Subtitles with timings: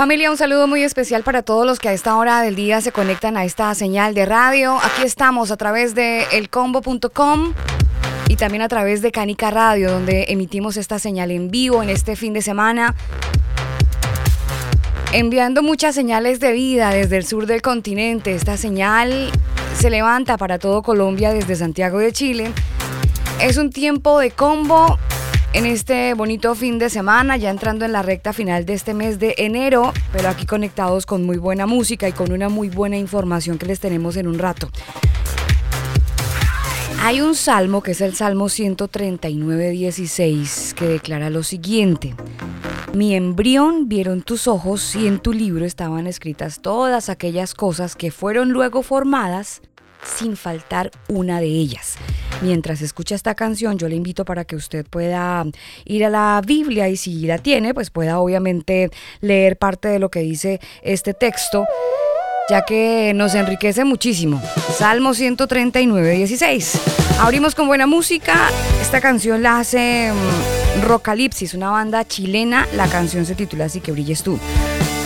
[0.00, 2.90] Familia, un saludo muy especial para todos los que a esta hora del día se
[2.90, 4.78] conectan a esta señal de radio.
[4.78, 7.52] Aquí estamos a través de elcombo.com
[8.26, 12.16] y también a través de Canica Radio, donde emitimos esta señal en vivo en este
[12.16, 12.94] fin de semana.
[15.12, 18.34] Enviando muchas señales de vida desde el sur del continente.
[18.34, 19.30] Esta señal
[19.78, 22.52] se levanta para todo Colombia desde Santiago de Chile.
[23.38, 24.98] Es un tiempo de combo
[25.52, 29.18] en este bonito fin de semana, ya entrando en la recta final de este mes
[29.18, 33.58] de enero, pero aquí conectados con muy buena música y con una muy buena información
[33.58, 34.70] que les tenemos en un rato.
[37.02, 42.14] Hay un salmo que es el Salmo 139, 16, que declara lo siguiente.
[42.92, 48.10] Mi embrión vieron tus ojos y en tu libro estaban escritas todas aquellas cosas que
[48.10, 49.62] fueron luego formadas
[50.04, 51.96] sin faltar una de ellas.
[52.42, 55.44] Mientras escucha esta canción, yo le invito para que usted pueda
[55.84, 58.90] ir a la Biblia y si la tiene, pues pueda obviamente
[59.20, 61.66] leer parte de lo que dice este texto
[62.50, 64.42] ya que nos enriquece muchísimo.
[64.76, 66.80] Salmo 139, 16.
[67.20, 68.50] Abrimos con buena música.
[68.82, 72.66] Esta canción la hace mm, Rocalipsis, una banda chilena.
[72.74, 74.36] La canción se titula Así que brilles tú.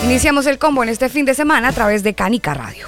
[0.04, 2.86] Iniciamos el combo en este fin de semana a través de Canica Radio.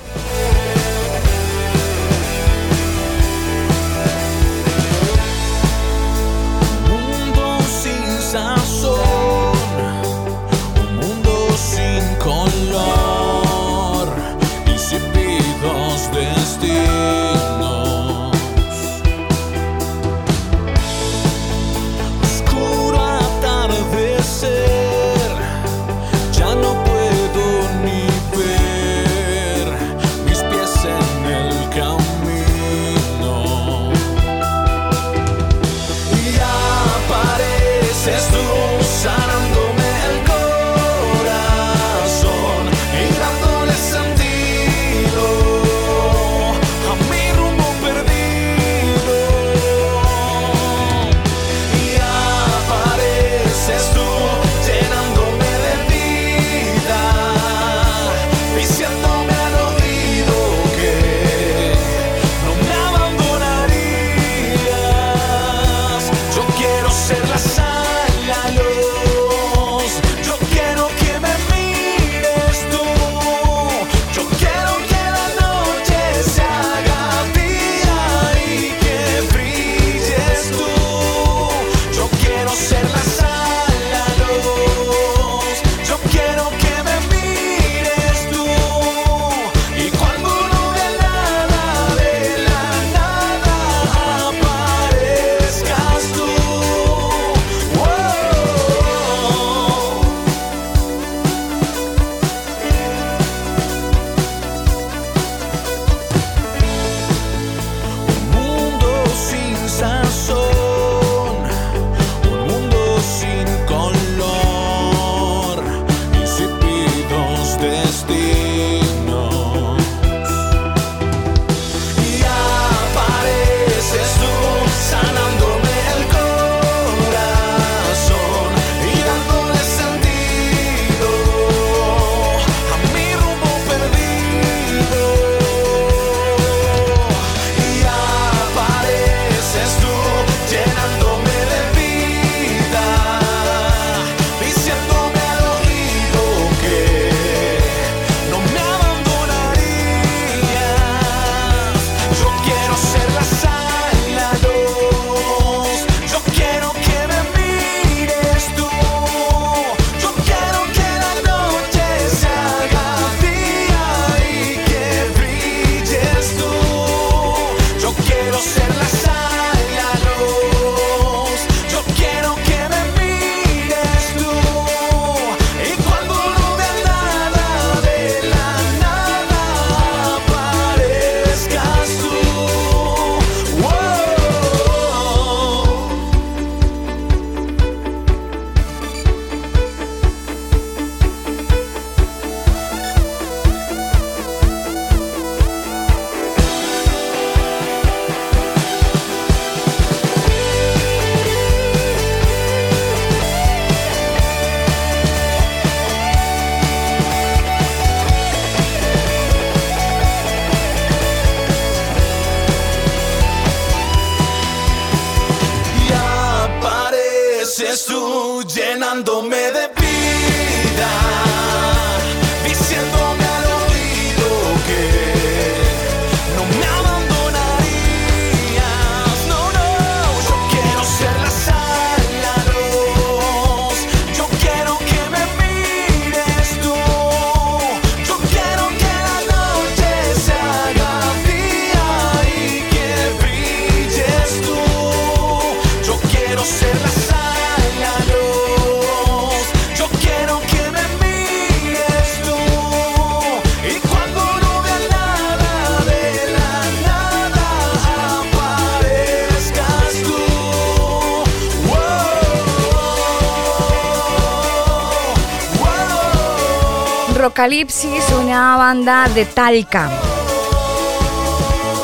[267.36, 269.90] Apocalipsis, una banda de Talca.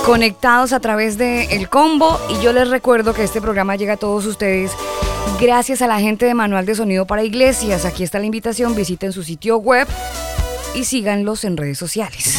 [0.06, 3.96] Conectados a través de El Combo y yo les recuerdo que este programa llega a
[3.98, 4.72] todos ustedes
[5.38, 7.84] gracias a la gente de Manual de Sonido para Iglesias.
[7.84, 9.86] Aquí está la invitación, visiten su sitio web
[10.74, 12.38] y síganlos en redes sociales.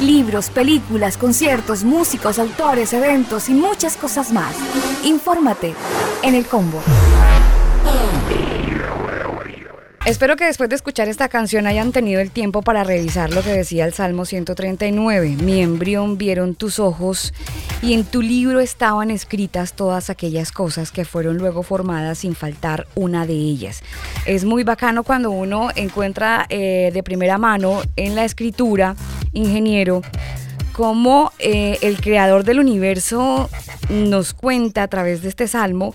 [0.00, 4.54] Libros, películas, conciertos, músicos, autores, eventos y muchas cosas más.
[5.04, 5.74] Infórmate
[6.22, 6.80] en el combo.
[10.04, 13.50] Espero que después de escuchar esta canción hayan tenido el tiempo para revisar lo que
[13.50, 15.36] decía el Salmo 139.
[15.42, 17.34] Mi embrión vieron tus ojos
[17.82, 22.86] y en tu libro estaban escritas todas aquellas cosas que fueron luego formadas sin faltar
[22.94, 23.82] una de ellas.
[24.24, 28.96] Es muy bacano cuando uno encuentra eh, de primera mano en la escritura,
[29.32, 30.02] ingeniero,
[30.72, 33.50] cómo eh, el creador del universo
[33.90, 35.94] nos cuenta a través de este salmo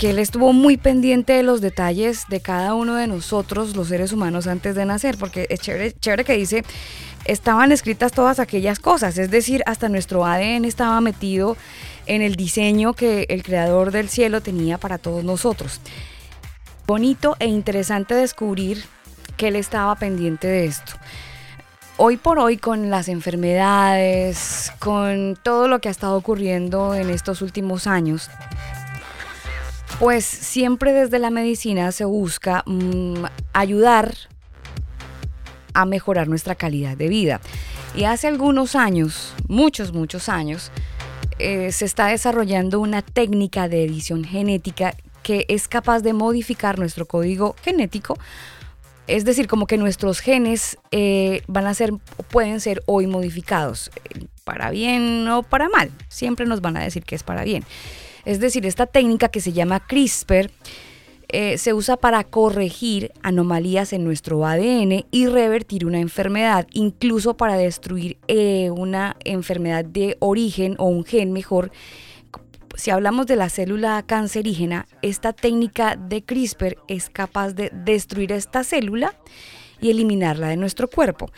[0.00, 4.12] que él estuvo muy pendiente de los detalles de cada uno de nosotros, los seres
[4.12, 6.64] humanos, antes de nacer, porque es chévere, chévere que dice,
[7.26, 11.54] estaban escritas todas aquellas cosas, es decir, hasta nuestro ADN estaba metido
[12.06, 15.82] en el diseño que el creador del cielo tenía para todos nosotros.
[16.86, 18.82] Bonito e interesante descubrir
[19.36, 20.94] que él estaba pendiente de esto.
[21.98, 27.42] Hoy por hoy con las enfermedades, con todo lo que ha estado ocurriendo en estos
[27.42, 28.30] últimos años,
[30.00, 34.14] pues siempre desde la medicina se busca mm, ayudar
[35.74, 37.40] a mejorar nuestra calidad de vida.
[37.94, 40.72] Y hace algunos años, muchos, muchos años,
[41.38, 47.04] eh, se está desarrollando una técnica de edición genética que es capaz de modificar nuestro
[47.04, 48.18] código genético.
[49.06, 51.92] Es decir, como que nuestros genes eh, van a ser,
[52.30, 55.90] pueden ser hoy modificados, eh, para bien o para mal.
[56.08, 57.64] Siempre nos van a decir que es para bien.
[58.24, 60.50] Es decir, esta técnica que se llama CRISPR
[61.32, 67.54] eh, se usa para corregir anomalías en nuestro ADN y revertir una enfermedad, incluso para
[67.54, 71.70] destruir eh, una enfermedad de origen o un gen mejor.
[72.74, 78.64] Si hablamos de la célula cancerígena, esta técnica de CRISPR es capaz de destruir esta
[78.64, 79.14] célula
[79.80, 81.30] y eliminarla de nuestro cuerpo.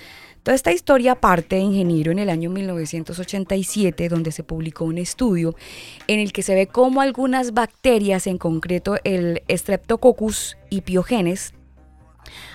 [0.43, 5.55] Toda esta historia parte de Ingeniero en el año 1987, donde se publicó un estudio
[6.09, 11.55] en el que se ve cómo algunas bacterias, en concreto el Streptococcus y Piogenes,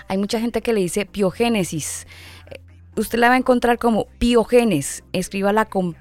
[0.06, 2.06] hay mucha gente que le dice piogénesis.
[2.50, 2.60] Eh,
[2.96, 5.96] usted la va a encontrar como piogenes, escríbala con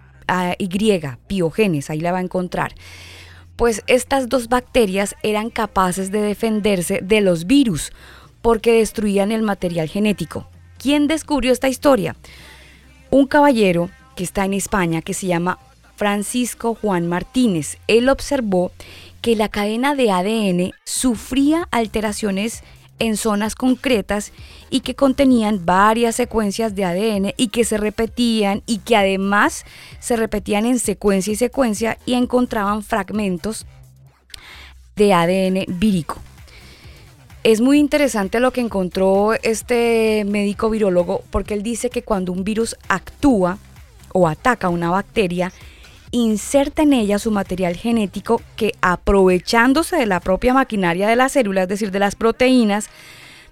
[0.59, 0.67] Y,
[1.27, 2.75] piogenes, ahí la va a encontrar.
[3.55, 7.93] Pues estas dos bacterias eran capaces de defenderse de los virus
[8.41, 10.49] porque destruían el material genético.
[10.77, 12.15] ¿Quién descubrió esta historia?
[13.09, 15.59] Un caballero que está en España que se llama
[15.95, 17.77] Francisco Juan Martínez.
[17.87, 18.71] Él observó
[19.21, 22.63] que la cadena de ADN sufría alteraciones
[22.99, 24.31] en zonas concretas
[24.69, 29.65] y que contenían varias secuencias de ADN y que se repetían y que además
[29.99, 33.65] se repetían en secuencia y secuencia y encontraban fragmentos
[34.95, 36.17] de ADN vírico.
[37.47, 42.43] Es muy interesante lo que encontró este médico virólogo porque él dice que cuando un
[42.43, 43.57] virus actúa
[44.11, 45.53] o ataca una bacteria,
[46.11, 51.61] inserta en ella su material genético que aprovechándose de la propia maquinaria de la célula,
[51.63, 52.89] es decir, de las proteínas,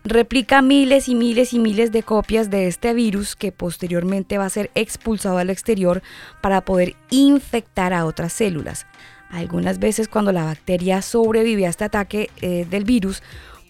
[0.03, 4.49] replica miles y miles y miles de copias de este virus que posteriormente va a
[4.49, 6.03] ser expulsado al exterior
[6.41, 8.87] para poder infectar a otras células.
[9.29, 13.23] Algunas veces cuando la bacteria sobrevive a este ataque eh, del virus,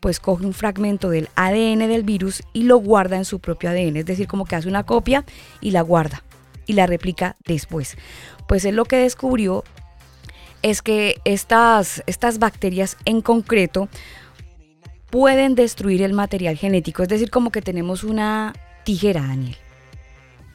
[0.05, 3.97] pues coge un fragmento del ADN del virus y lo guarda en su propio ADN,
[3.97, 5.25] es decir, como que hace una copia
[5.61, 6.21] y la guarda
[6.67, 7.97] y la replica después.
[8.47, 9.63] Pues él lo que descubrió
[10.61, 13.89] es que estas, estas bacterias en concreto
[15.09, 19.57] pueden destruir el material genético, es decir, como que tenemos una tijera, Daniel.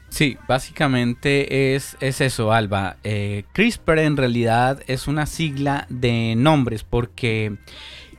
[0.07, 2.95] Sí, básicamente es, es eso, Alba.
[3.03, 7.57] Eh, CRISPR en realidad es una sigla de nombres porque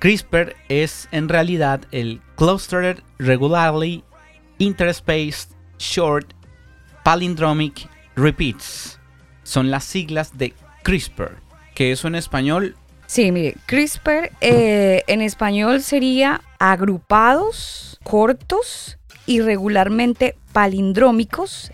[0.02, 4.02] CRISPR es en realidad el Clustered Regularly
[4.58, 6.26] Interspaced Short
[7.04, 8.98] Palindromic Repeats.
[9.44, 11.36] Son las siglas de CRISPR,
[11.76, 12.74] que eso en español
[13.06, 21.70] Sí, mire, CRISPR eh, en español sería agrupados, cortos, irregularmente palindrómicos,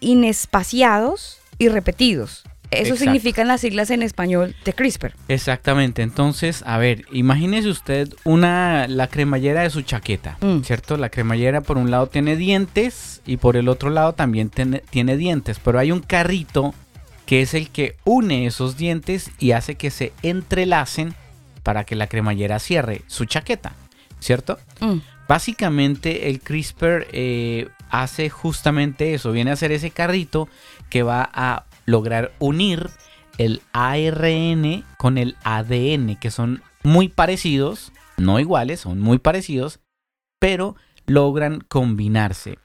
[0.00, 2.42] inespaciados y repetidos.
[2.70, 2.98] Eso Exacto.
[3.04, 5.14] significan las siglas en español de CRISPR.
[5.28, 10.60] Exactamente, entonces, a ver, imagínese usted una la cremallera de su chaqueta, Mm.
[10.62, 10.96] ¿cierto?
[10.96, 15.16] La cremallera por un lado tiene dientes y por el otro lado también tiene, tiene
[15.16, 16.74] dientes, pero hay un carrito
[17.26, 21.14] que es el que une esos dientes y hace que se entrelacen
[21.62, 23.72] para que la cremallera cierre su chaqueta,
[24.20, 24.58] ¿cierto?
[24.80, 24.98] Mm.
[25.28, 30.48] Básicamente el CRISPR eh, hace justamente eso, viene a hacer ese carrito
[30.88, 32.90] que va a lograr unir
[33.38, 39.80] el ARN con el ADN, que son muy parecidos, no iguales, son muy parecidos,
[40.38, 42.58] pero logran combinarse.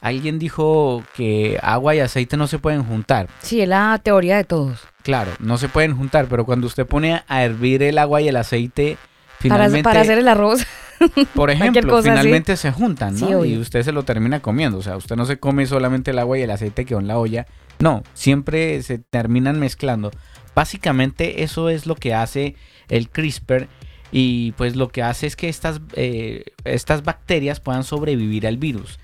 [0.00, 3.28] Alguien dijo que agua y aceite no se pueden juntar.
[3.40, 4.80] Sí, es la teoría de todos.
[5.02, 8.36] Claro, no se pueden juntar, pero cuando usted pone a hervir el agua y el
[8.36, 10.66] aceite, Para, finalmente para hacer el arroz.
[11.34, 12.08] por ejemplo, así.
[12.08, 13.44] finalmente se juntan, ¿no?
[13.44, 14.78] y usted se lo termina comiendo.
[14.78, 17.06] O sea, usted no se come solamente el agua y el aceite que quedó en
[17.06, 17.46] la olla.
[17.82, 20.12] No, siempre se terminan mezclando.
[20.54, 22.54] Básicamente eso es lo que hace
[22.88, 23.66] el CRISPR.
[24.12, 29.00] Y pues lo que hace es que estas, eh, estas bacterias puedan sobrevivir al virus.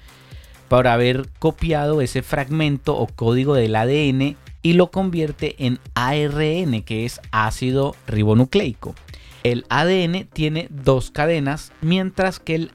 [0.68, 7.04] Por haber copiado ese fragmento o código del ADN y lo convierte en ARN, que
[7.04, 8.94] es ácido ribonucleico.
[9.42, 12.70] El ADN tiene dos cadenas, mientras que el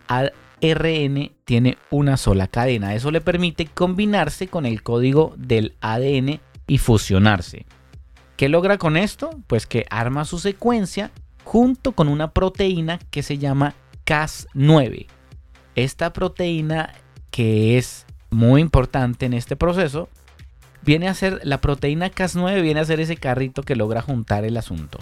[0.64, 2.96] ARN tiene una sola cadena.
[2.96, 7.66] Eso le permite combinarse con el código del ADN y fusionarse.
[8.38, 9.30] ¿Qué logra con esto?
[9.48, 11.12] Pues que arma su secuencia
[11.44, 15.08] junto con una proteína que se llama Cas9.
[15.76, 16.94] Esta proteína
[17.32, 20.10] que es muy importante en este proceso
[20.82, 24.58] viene a ser la proteína Cas9 viene a ser ese carrito que logra juntar el
[24.58, 25.00] asunto,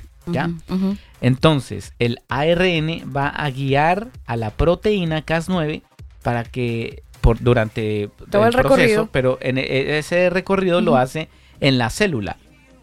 [1.21, 5.81] Entonces, el ARN va a guiar a la proteína Cas9
[6.23, 9.07] para que por, durante Todo el recorrido.
[9.11, 12.37] pero en e- ese recorrido lo hace en la célula,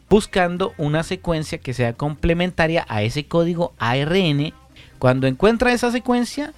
[0.09, 4.53] buscando una secuencia que sea complementaria a ese código ARN.
[5.01, 6.53] Cuando encuentra esa secuencia,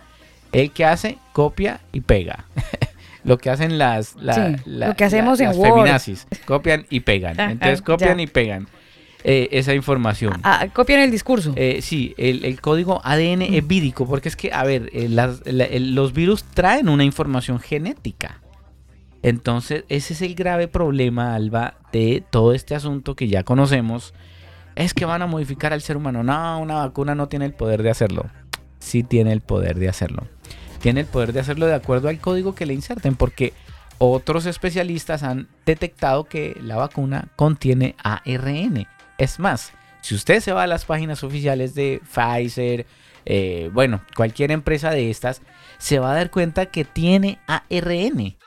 [0.52, 2.44] el que hace copia y pega.
[3.24, 5.70] lo que hacen las, la- Sí, la- lo que hacemos la- en las Word.
[5.78, 7.38] feminazis, copian y pegan.
[7.40, 8.22] Entonces copian Ya.
[8.22, 8.68] y pegan
[9.24, 10.40] eh, esa información.
[10.42, 11.52] Ah, copian el discurso.
[11.56, 15.42] Eh, sí, el, el código ADN es vírico, porque es que, a ver, eh, las-
[15.46, 18.40] la- el- los virus traen una información genética.
[19.22, 24.14] Entonces, ese es el grave problema, Alba, de todo este asunto que ya conocemos.
[24.76, 26.22] Es que van a modificar al ser humano.
[26.22, 28.26] No, una vacuna no tiene el poder de hacerlo.
[28.78, 30.26] Sí tiene el poder de hacerlo.
[30.80, 33.52] Tiene el poder de hacerlo de acuerdo al código que le inserten, porque
[33.98, 38.86] otros especialistas han detectado que la vacuna contiene ARN.
[39.20, 42.86] Es más, si usted se va a las páginas oficiales de Pfizer,
[43.26, 45.42] eh, bueno, cualquier empresa de estas,
[45.76, 48.38] se va a dar cuenta que tiene ARN.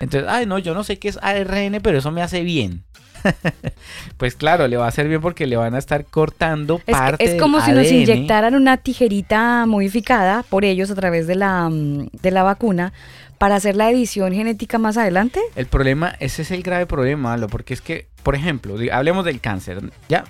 [0.00, 2.82] Entonces, ay, no, yo no sé qué es ARN, pero eso me hace bien.
[4.16, 7.24] pues claro, le va a hacer bien porque le van a estar cortando Es, parte
[7.24, 11.68] es del como si nos inyectaran una tijerita modificada por ellos a través de la,
[11.68, 12.92] mm, de la vacuna
[13.38, 15.40] para hacer la edición genética más adelante.
[15.54, 19.40] El problema, ese es el grave problema, lo porque es que, por ejemplo, hablemos del
[19.40, 19.78] cáncer,
[20.08, 20.24] ¿ya?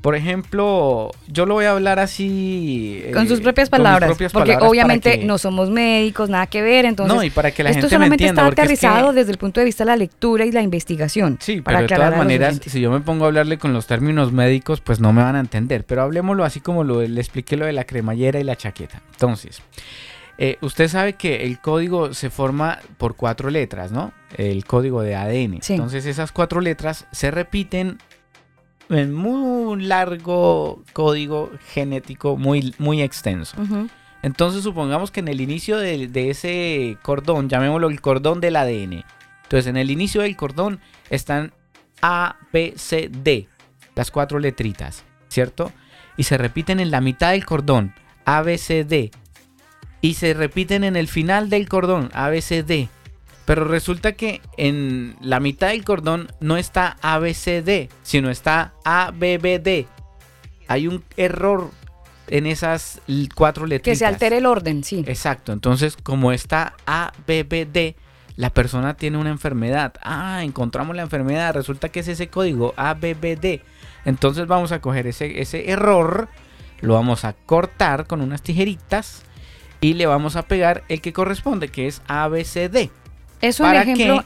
[0.00, 3.04] Por ejemplo, yo lo voy a hablar así...
[3.12, 4.08] Con eh, sus propias con palabras.
[4.08, 6.86] propias porque palabras obviamente que- no somos médicos, nada que ver.
[6.86, 8.40] Entonces, no, y para que la esto gente me solamente entienda.
[8.42, 10.62] está porque es que- aterrizado desde el punto de vista de la lectura y la
[10.62, 11.36] investigación.
[11.42, 14.32] Sí, para pero de todas maneras, si yo me pongo a hablarle con los términos
[14.32, 15.84] médicos, pues no me van a entender.
[15.84, 19.02] Pero hablemoslo así como lo, le expliqué lo de la cremallera y la chaqueta.
[19.12, 19.60] Entonces,
[20.38, 24.12] eh, usted sabe que el código se forma por cuatro letras, ¿no?
[24.36, 25.62] El código de ADN.
[25.62, 25.74] Sí.
[25.74, 27.98] Entonces, esas cuatro letras se repiten
[28.88, 33.56] en muy largo código genético, muy, muy extenso.
[34.22, 39.04] Entonces supongamos que en el inicio de, de ese cordón, llamémoslo el cordón del ADN.
[39.42, 41.52] Entonces en el inicio del cordón están
[42.00, 43.48] A, B, C, D,
[43.94, 45.72] las cuatro letritas, ¿cierto?
[46.16, 49.10] Y se repiten en la mitad del cordón, A, B, C, D.
[50.02, 52.90] Y se repiten en el final del cordón, A, B, C, D.
[53.44, 58.30] Pero resulta que en la mitad del cordón no está A, B, C, D, sino
[58.30, 59.86] está A, B, B, D.
[60.68, 61.70] Hay un error
[62.28, 63.00] en esas
[63.34, 63.92] cuatro letritas.
[63.92, 65.04] Que se altere el orden, sí.
[65.06, 67.96] Exacto, entonces como está A, B, B, D,
[68.36, 69.94] la persona tiene una enfermedad.
[70.02, 73.62] Ah, encontramos la enfermedad, resulta que es ese código A, B, B, D.
[74.04, 76.28] Entonces vamos a coger ese, ese error,
[76.80, 79.24] lo vamos a cortar con unas tijeritas
[79.82, 82.90] y le vamos a pegar el que corresponde, que es A, B, C, D.
[83.42, 84.24] Eso, en ¿Para ejemplo,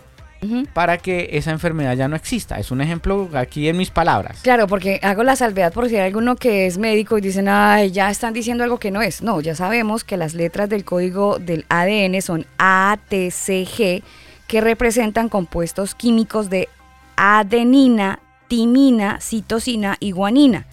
[0.75, 2.59] para que esa enfermedad ya no exista.
[2.59, 4.41] Es un ejemplo aquí en mis palabras.
[4.43, 7.91] Claro, porque hago la salvedad por si hay alguno que es médico y dicen, ay,
[7.91, 9.23] ya están diciendo algo que no es.
[9.23, 14.03] No, ya sabemos que las letras del código del ADN son ATCG,
[14.47, 16.69] que representan compuestos químicos de
[17.17, 20.67] adenina, timina, citosina y guanina.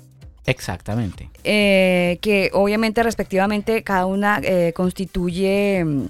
[0.46, 1.30] Exactamente.
[1.44, 6.06] eh, que obviamente respectivamente cada una eh, constituye mm,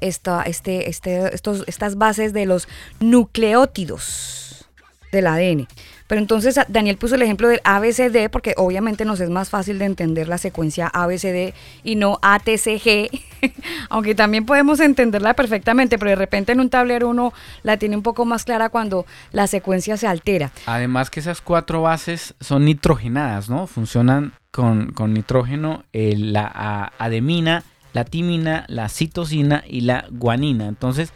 [0.00, 2.68] esta, este, este, estos, estas bases de los
[3.00, 4.66] nucleótidos
[5.12, 5.68] del ADN.
[6.08, 9.78] Pero entonces a- Daniel puso el ejemplo del ABCD porque obviamente nos es más fácil
[9.78, 13.10] de entender la secuencia ABCD y no ATCG,
[13.90, 18.02] aunque también podemos entenderla perfectamente, pero de repente en un tablero uno la tiene un
[18.02, 20.50] poco más clara cuando la secuencia se altera.
[20.66, 23.66] Además que esas cuatro bases son nitrogenadas, ¿no?
[23.66, 27.62] Funcionan con, con nitrógeno, eh, la a- ademina,
[27.92, 30.66] la timina, la citosina y la guanina.
[30.68, 31.12] Entonces,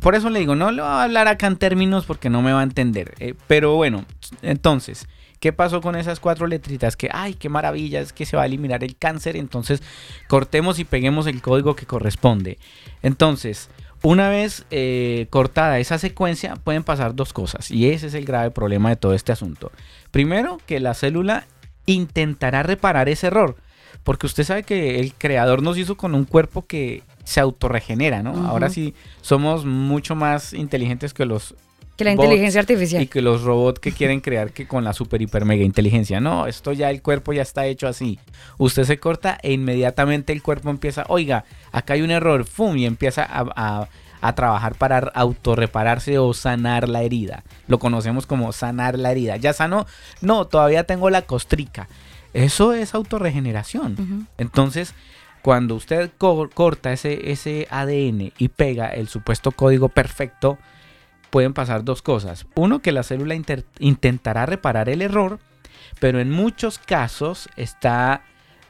[0.00, 2.52] por eso le digo, no le voy a hablar acá en términos porque no me
[2.52, 3.14] va a entender.
[3.18, 4.04] eh, pero bueno,
[4.42, 5.08] entonces,
[5.40, 6.96] ¿qué pasó con esas cuatro letritas?
[6.96, 9.36] Que, ay, qué maravilla, es que se va a eliminar el cáncer.
[9.36, 9.82] Entonces,
[10.28, 12.58] cortemos y peguemos el código que corresponde.
[13.02, 13.68] Entonces,
[14.02, 17.70] una vez eh, cortada esa secuencia, pueden pasar dos cosas.
[17.70, 19.72] Y ese es el grave problema de todo este asunto.
[20.10, 21.46] Primero, que la célula
[21.86, 23.56] intentará reparar ese error.
[24.04, 28.46] Porque usted sabe que el creador nos hizo con un cuerpo que se autorregenera, ¿no?
[28.48, 31.54] Ahora sí somos mucho más inteligentes que los
[31.96, 33.02] Que la inteligencia artificial.
[33.02, 36.20] y que los robots que quieren crear que con la super hiper mega inteligencia.
[36.20, 38.18] No, esto ya el cuerpo ya está hecho así.
[38.58, 42.76] Usted se corta e inmediatamente el cuerpo empieza, oiga, acá hay un error, ¡fum!
[42.76, 43.88] y empieza a, a-
[44.22, 47.44] a trabajar para autorrepararse o sanar la herida.
[47.68, 49.36] Lo conocemos como sanar la herida.
[49.36, 49.86] ¿Ya sanó?
[50.20, 51.86] No, todavía tengo la costrica.
[52.32, 54.26] Eso es autorregeneración.
[54.38, 54.94] Entonces,
[55.46, 60.58] cuando usted co- corta ese, ese ADN y pega el supuesto código perfecto,
[61.30, 62.46] pueden pasar dos cosas.
[62.56, 63.36] Uno, que la célula
[63.78, 65.38] intentará reparar el error,
[66.00, 68.24] pero en muchos casos está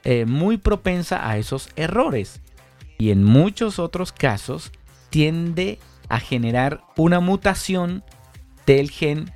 [0.04, 2.42] eh, muy propensa a esos errores.
[2.98, 4.70] Y en muchos otros casos
[5.08, 5.78] tiende
[6.10, 8.04] a generar una mutación
[8.66, 9.32] del gen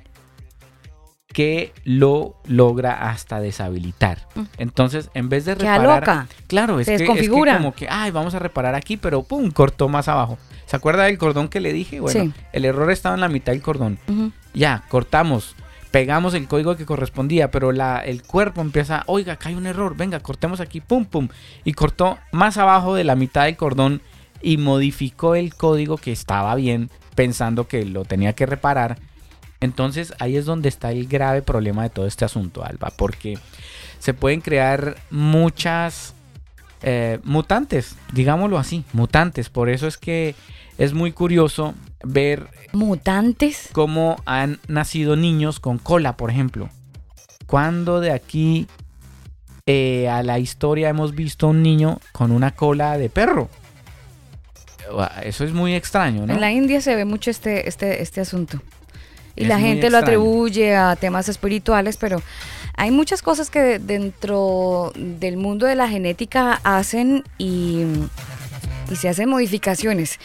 [1.33, 4.27] que lo logra hasta deshabilitar.
[4.35, 4.41] Mm.
[4.57, 6.27] Entonces, en vez de Queda reparar, loca.
[6.47, 9.51] Claro, es Se que, es que como que, ay, vamos a reparar aquí, pero pum,
[9.51, 10.37] cortó más abajo.
[10.65, 11.99] ¿Se acuerda del cordón que le dije?
[11.99, 12.33] Bueno, Sí.
[12.53, 13.99] el error estaba en la mitad del cordón.
[14.53, 15.55] Ya, cortamos,
[15.91, 19.95] pegamos el código que correspondía, pero la, el cuerpo empieza, oiga, acá hay un error,
[19.97, 21.27] venga, cortemos aquí, pum, pum.
[21.63, 24.01] Y cortó más abajo de la mitad del cordón
[24.41, 28.97] y modificó el código que estaba bien, pensando que lo tenía que reparar.
[29.61, 33.37] Entonces ahí es donde está el grave problema de todo este asunto, Alba, porque
[33.99, 36.15] se pueden crear muchas
[36.81, 39.49] eh, mutantes, digámoslo así, mutantes.
[39.49, 40.35] Por eso es que
[40.79, 43.69] es muy curioso ver Mutantes.
[43.71, 46.69] cómo han nacido niños con cola, por ejemplo.
[47.45, 48.67] Cuando de aquí
[49.67, 53.47] eh, a la historia hemos visto un niño con una cola de perro?
[55.23, 56.33] Eso es muy extraño, ¿no?
[56.33, 58.59] En la India se ve mucho este, este, este asunto.
[59.35, 62.21] Y Es la gente lo atribuye a temas espirituales, pero
[62.75, 67.83] hay muchas cosas que de- dentro del mundo de la genética hacen y,
[68.89, 70.19] y se hacen modificaciones.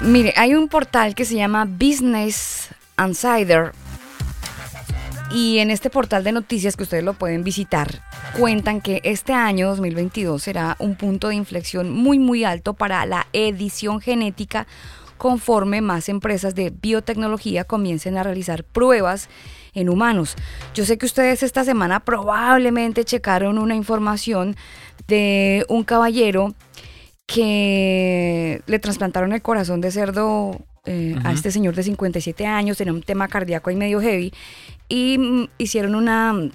[0.00, 3.72] Mire, hay un portal que se llama Business Insider.
[5.30, 8.00] Y en este portal de noticias que ustedes lo pueden visitar,
[8.38, 13.26] cuentan que este año 2022 será un punto de inflexión muy muy alto para la
[13.34, 14.66] edición genética
[15.18, 19.28] conforme más empresas de biotecnología comiencen a realizar pruebas
[19.74, 20.36] en humanos.
[20.74, 24.56] Yo sé que ustedes esta semana probablemente checaron una información
[25.06, 26.54] de un caballero
[27.26, 32.94] que le trasplantaron el corazón de cerdo eh, a este señor de 57 años, tenía
[32.94, 34.32] un tema cardíaco ahí medio heavy,
[34.88, 36.52] y mm, hicieron una, un,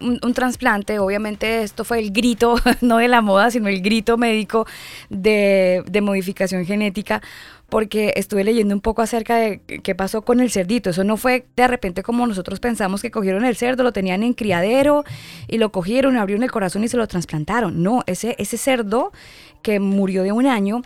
[0.00, 1.00] un trasplante.
[1.00, 4.66] Obviamente esto fue el grito, no de la moda, sino el grito médico
[5.08, 7.22] de, de modificación genética,
[7.70, 10.90] porque estuve leyendo un poco acerca de qué pasó con el cerdito.
[10.90, 14.34] Eso no fue de repente como nosotros pensamos que cogieron el cerdo, lo tenían en
[14.34, 15.04] criadero
[15.48, 17.82] y lo cogieron, abrieron el corazón y se lo trasplantaron.
[17.82, 19.12] No, ese, ese cerdo
[19.62, 20.82] que murió de un año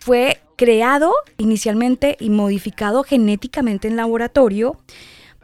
[0.00, 4.76] fue creado inicialmente y modificado genéticamente en laboratorio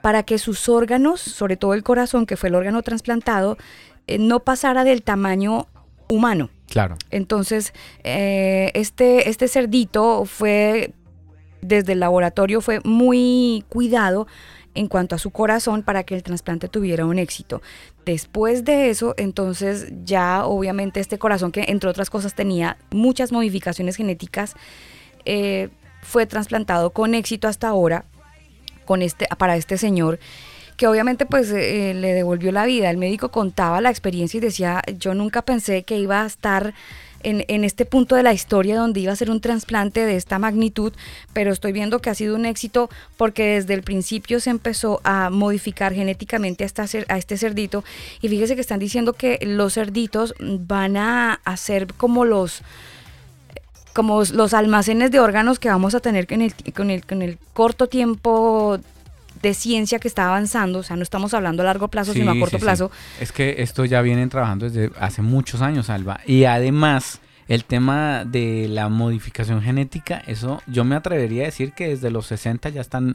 [0.03, 3.57] para que sus órganos, sobre todo el corazón, que fue el órgano trasplantado,
[4.07, 5.66] eh, no pasara del tamaño
[6.09, 6.51] humano.
[6.68, 6.96] Claro.
[7.11, 7.72] Entonces,
[8.03, 10.92] eh, este, este cerdito fue,
[11.61, 14.27] desde el laboratorio, fue muy cuidado
[14.74, 17.62] en cuanto a su corazón para que el trasplante tuviera un éxito.
[18.05, 23.96] Después de eso, entonces ya obviamente este corazón que entre otras cosas tenía muchas modificaciones
[23.96, 24.55] genéticas,
[25.24, 25.68] eh,
[26.03, 28.05] fue trasplantado con éxito hasta ahora
[28.85, 30.18] con este, para este señor
[30.77, 32.91] que obviamente pues eh, eh, le devolvió la vida.
[32.91, 36.75] El médico contaba la experiencia y decía, yo nunca pensé que iba a estar
[37.23, 40.39] en, en, este punto de la historia donde iba a ser un trasplante de esta
[40.39, 40.93] magnitud,
[41.33, 45.31] pero estoy viendo que ha sido un éxito porque desde el principio se empezó a
[45.31, 46.69] modificar genéticamente a,
[47.09, 47.83] a este cerdito
[48.21, 52.63] y fíjese que están diciendo que los cerditos van a hacer como los
[53.95, 56.53] como los almacenes de órganos que vamos a tener con el,
[56.91, 58.81] el, con el corto tiempo
[59.44, 62.38] de ciencia que está avanzando, o sea, no estamos hablando a largo plazo, sino a
[62.38, 62.90] corto plazo.
[63.20, 66.20] Es que esto ya vienen trabajando desde hace muchos años, Alba.
[66.26, 71.88] Y además, el tema de la modificación genética, eso yo me atrevería a decir que
[71.88, 73.14] desde los 60 ya están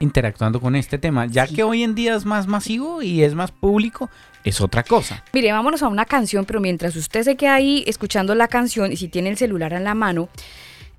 [0.00, 3.52] interactuando con este tema, ya que hoy en día es más masivo y es más
[3.52, 4.10] público,
[4.44, 5.22] es otra cosa.
[5.32, 8.96] Mire, vámonos a una canción, pero mientras usted se queda ahí escuchando la canción y
[8.96, 10.28] si tiene el celular en la mano,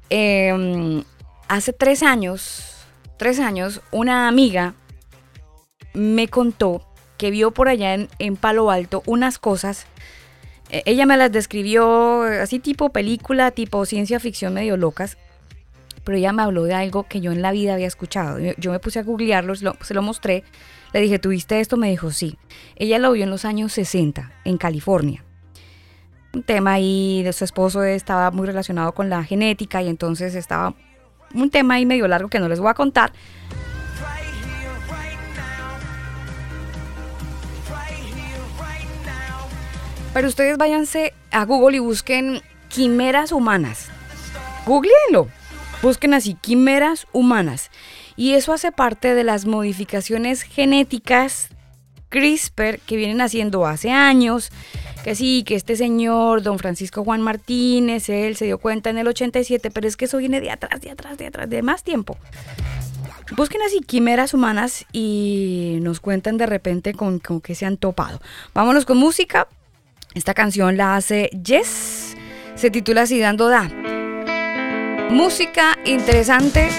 [0.09, 1.03] em,
[1.47, 2.70] hace tres años,
[3.21, 4.73] tres años, una amiga
[5.93, 6.81] me contó
[7.19, 9.85] que vio por allá en, Palo Alto unas cosas.
[10.71, 15.19] E, ella me las describió así tipo película, tipo ciencia ficción medio locas
[16.03, 18.39] pero ella me habló de algo que yo en la vida había escuchado.
[18.57, 20.43] Yo me puse a googlearlo, se lo mostré,
[20.91, 21.77] le dije, ¿tuviste esto?
[21.77, 22.39] Me dijo, sí.
[22.75, 25.23] Ella lo vio en los años 60, en California.
[26.33, 30.73] Un tema ahí de su esposo estaba muy relacionado con la genética y entonces estaba
[31.33, 33.11] un tema ahí medio largo que no les voy a contar.
[40.13, 43.89] Pero ustedes váyanse a Google y busquen quimeras humanas.
[44.65, 45.27] Googleenlo
[45.81, 47.71] Busquen así quimeras humanas.
[48.15, 51.49] Y eso hace parte de las modificaciones genéticas
[52.11, 54.51] CRISPR que vienen haciendo hace años.
[55.03, 59.07] Que sí, que este señor, don Francisco Juan Martínez, él se dio cuenta en el
[59.07, 62.17] 87, pero es que eso viene de atrás, de atrás, de atrás, de más tiempo.
[63.35, 68.21] Busquen así quimeras humanas y nos cuentan de repente con, con qué se han topado.
[68.53, 69.47] Vámonos con música.
[70.13, 72.15] Esta canción la hace Jess.
[72.55, 73.71] Se titula así Dando Da.
[75.09, 76.69] Música interesante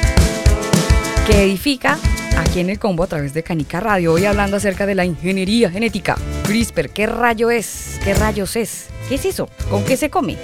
[1.26, 1.98] que edifica
[2.36, 4.12] aquí en el combo a través de Canica Radio.
[4.12, 6.16] Hoy hablando acerca de la ingeniería genética.
[6.44, 8.00] CRISPR, ¿qué rayo es?
[8.04, 8.86] ¿Qué rayos es?
[9.08, 9.48] ¿Qué es eso?
[9.70, 10.36] ¿Con qué se come?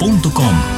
[0.00, 0.77] elcombo.com.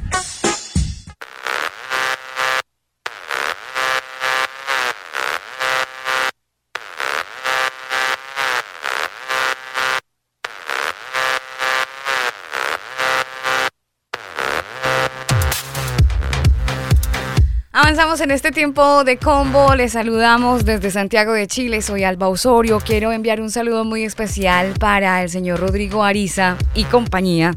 [18.21, 19.73] En este tiempo de combo.
[19.73, 21.81] Les saludamos desde Santiago de Chile.
[21.81, 22.79] Soy Alba Osorio.
[22.79, 27.55] Quiero enviar un saludo muy especial para el señor Rodrigo Ariza y compañía.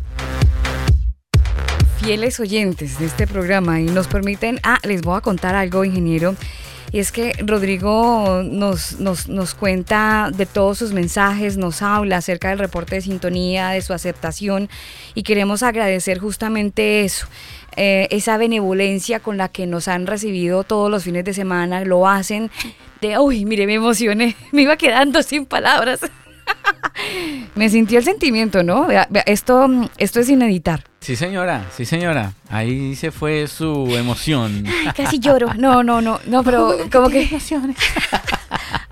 [2.00, 4.58] Fieles oyentes de este programa y nos permiten.
[4.62, 6.34] Ah, les voy a contar algo, ingeniero.
[6.92, 12.50] Y es que Rodrigo nos, nos, nos, cuenta de todos sus mensajes, nos habla acerca
[12.50, 14.68] del reporte de sintonía, de su aceptación
[15.12, 17.26] y queremos agradecer justamente eso.
[17.76, 22.08] Eh, esa benevolencia con la que nos han recibido todos los fines de semana, lo
[22.08, 22.50] hacen
[23.00, 26.00] de, uy, mire, me emocioné, me iba quedando sin palabras.
[27.54, 28.88] me sintió el sentimiento, ¿no?
[29.26, 30.84] Esto, esto es sin editar.
[31.00, 32.32] Sí, señora, sí, señora.
[32.48, 34.64] Ahí se fue su emoción.
[34.96, 35.52] casi lloro.
[35.54, 37.28] No, no, no, no, pero como que...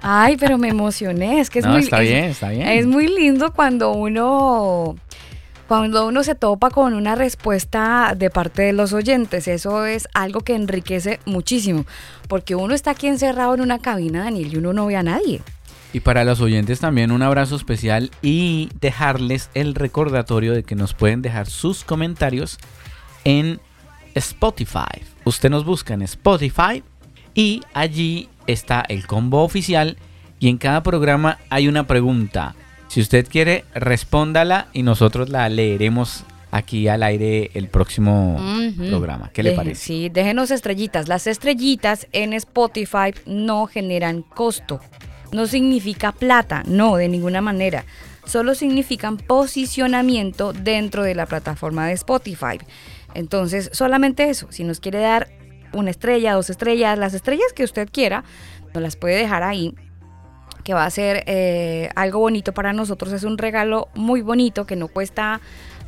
[0.03, 1.41] Ay, pero me emocioné.
[1.41, 1.83] Es que es no, muy...
[1.83, 2.67] Está bien, está bien.
[2.67, 4.97] Es muy lindo cuando uno
[5.73, 10.43] cuando uno se topa con una respuesta de parte de los oyentes, eso es algo
[10.43, 11.87] que enriquece muchísimo,
[12.29, 15.41] porque uno está aquí encerrado en una cabina, Daniel, y uno no ve a nadie.
[15.95, 20.93] Y para los oyentes también un abrazo especial y dejarles el recordatorio de que nos
[20.93, 22.59] pueden dejar sus comentarios
[23.25, 23.59] en
[24.15, 25.01] Spotify.
[25.25, 26.85] Usted nos busca en Spotify
[27.33, 29.97] y allí está el combo oficial
[30.39, 32.57] y en cada programa hay una pregunta.
[32.93, 38.39] Si usted quiere, respóndala y nosotros la leeremos aquí al aire el próximo
[38.77, 39.31] programa.
[39.33, 39.83] ¿Qué le parece?
[39.83, 41.09] Sí, déjenos estrellitas.
[41.09, 44.79] Las estrellitas en Spotify no generan costo.
[45.33, 47.87] No significa plata, no, de ninguna manera.
[48.27, 52.59] Solo significan posicionamiento dentro de la plataforma de Spotify.
[53.15, 54.49] Entonces, solamente eso.
[54.51, 55.31] Si nos quiere dar
[55.73, 58.23] una estrella, dos estrellas, las estrellas que usted quiera,
[58.75, 59.75] nos las puede dejar ahí
[60.65, 63.13] que va a ser eh, algo bonito para nosotros.
[63.13, 65.41] Es un regalo muy bonito que no cuesta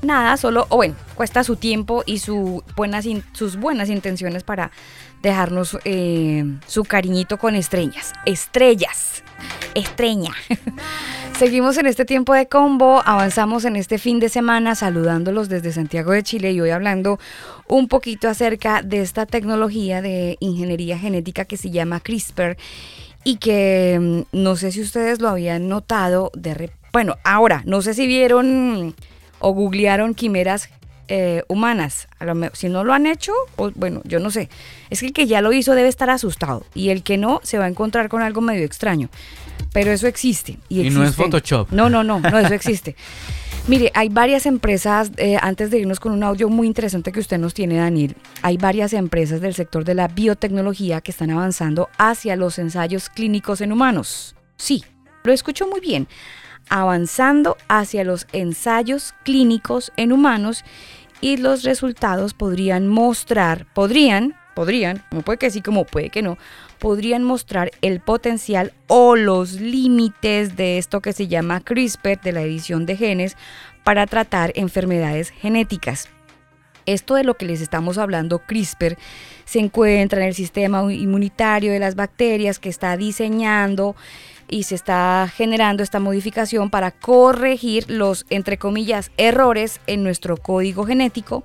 [0.02, 4.70] nada, solo, o bueno, cuesta su tiempo y su buenas sus buenas intenciones para
[5.22, 8.12] dejarnos eh, su cariñito con estrellas.
[8.26, 9.22] Estrellas.
[9.74, 10.32] Estrella.
[11.38, 16.12] Seguimos en este tiempo de combo, avanzamos en este fin de semana saludándolos desde Santiago
[16.12, 17.18] de Chile y hoy hablando
[17.66, 22.56] un poquito acerca de esta tecnología de ingeniería genética que se llama CRISPR
[23.24, 27.92] y que mm, no sé si ustedes lo habían notado de bueno, ahora no sé
[27.92, 28.94] si vieron
[29.40, 30.70] o googlearon quimeras
[31.08, 32.08] eh, humanas.
[32.52, 33.32] si no lo han hecho,
[33.74, 34.48] bueno, yo no sé.
[34.90, 37.58] Es que el que ya lo hizo debe estar asustado y el que no se
[37.58, 39.08] va a encontrar con algo medio extraño.
[39.72, 40.58] Pero eso existe.
[40.68, 41.72] Y, no es Photoshop.
[41.72, 42.94] No, no, no, no, eso existe.
[43.66, 47.38] Mire, hay varias empresas, eh, antes de irnos con un audio muy interesante que usted
[47.38, 52.37] nos tiene, Daniel, hay varias empresas del sector de la biotecnología que están avanzando hacia
[52.37, 54.37] los ensayos clínicos en humanos.
[54.59, 54.85] Sí,
[55.22, 56.09] lo escucho muy bien,
[56.68, 60.62] avanzando hacia los ensayos clínicos en humanos
[61.22, 66.37] y los resultados podrían mostrar, podrían, podrían, como puede que sí, como puede que no,
[66.85, 72.42] podrían mostrar el potencial o los límites de esto que se llama CRISPR, de la
[72.42, 73.38] edición de genes,
[73.85, 76.11] para tratar enfermedades genéticas.
[76.85, 78.99] Esto de lo que les estamos hablando, CRISPR,
[79.47, 83.97] se encuentra en el sistema inmunitario de las bacterias que está diseñando
[84.51, 90.85] y se está generando esta modificación para corregir los, entre comillas, errores en nuestro código
[90.85, 91.44] genético.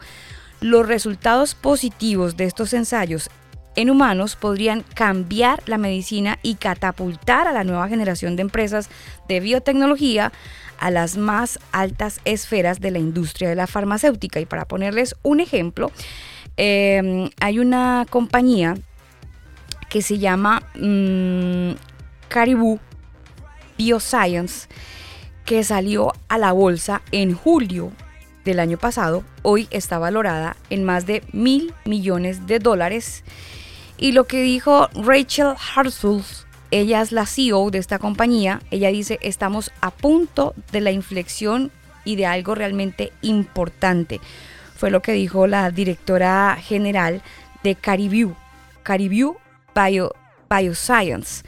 [0.59, 3.29] Los resultados positivos de estos ensayos
[3.75, 8.89] en humanos podrían cambiar la medicina y catapultar a la nueva generación de empresas
[9.27, 10.31] de biotecnología
[10.79, 14.39] a las más altas esferas de la industria de la farmacéutica.
[14.39, 15.91] Y para ponerles un ejemplo,
[16.57, 18.75] em, hay una compañía
[19.89, 21.71] que se llama mm,
[22.27, 22.79] Caribou
[23.77, 24.67] Bioscience
[25.45, 27.91] que salió a la bolsa en julio
[28.45, 29.23] del año pasado.
[29.41, 33.23] Hoy está valorada en más de mil millones de dólares
[33.99, 39.19] y lo que dijo Rachel Hartzels, ella es la CEO de esta compañía, ella dice,
[39.21, 41.71] estamos a punto de la inflexión
[42.05, 44.21] y de algo realmente importante.
[44.75, 47.21] Fue lo que dijo la directora general
[47.63, 48.35] de Caribou,
[48.83, 49.37] Caribou
[49.75, 50.13] Bio,
[50.49, 51.43] Bioscience.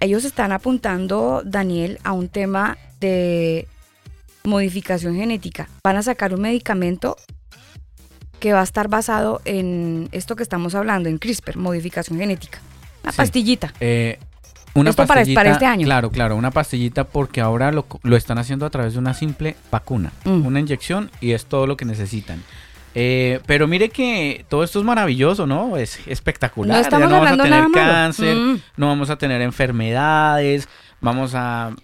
[0.00, 3.68] ellos están apuntando, Daniel, a un tema de
[4.44, 5.68] modificación genética.
[5.84, 7.16] Van a sacar un medicamento
[8.38, 12.60] que va a estar basado en esto que estamos hablando, en CRISPR, modificación genética.
[13.02, 13.72] Una pastillita.
[13.80, 14.18] Eh,
[14.74, 15.84] una esto pastillita, para, este año.
[15.84, 20.12] Claro, claro, una pastillita porque ahora lo, están haciendo a través de una simple vacuna,
[20.24, 20.46] mm.
[20.46, 22.42] una inyección y es todo lo que necesitan.
[22.94, 25.76] Eh, pero mire que todo esto es maravilloso, ¿no?
[25.76, 26.76] Es espectacular.
[26.76, 28.60] No, estamos ya no vamos a tener cáncer, mm.
[28.76, 30.68] no vamos a tener enfermedades,
[31.00, 31.74] vamos a,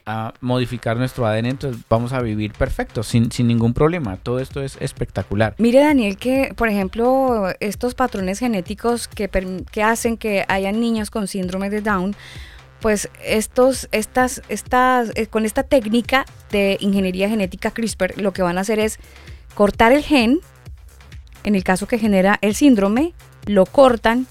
[0.41, 4.17] modificar nuestro ADN, entonces vamos a vivir perfecto, sin, sin ningún problema.
[4.17, 5.55] Todo esto es espectacular.
[5.59, 9.29] Mire, Daniel, que por ejemplo, estos patrones genéticos que,
[9.71, 12.17] que hacen que haya niños con síndrome de Down,
[12.81, 18.59] pues estos, estas, estas, eh, con esta técnica de ingeniería genética CRISPR, lo que van
[18.59, 18.99] a hacer es
[19.55, 20.41] cortar el gen,
[21.45, 23.15] en el caso que genera el síndrome,
[23.47, 24.27] lo cortan,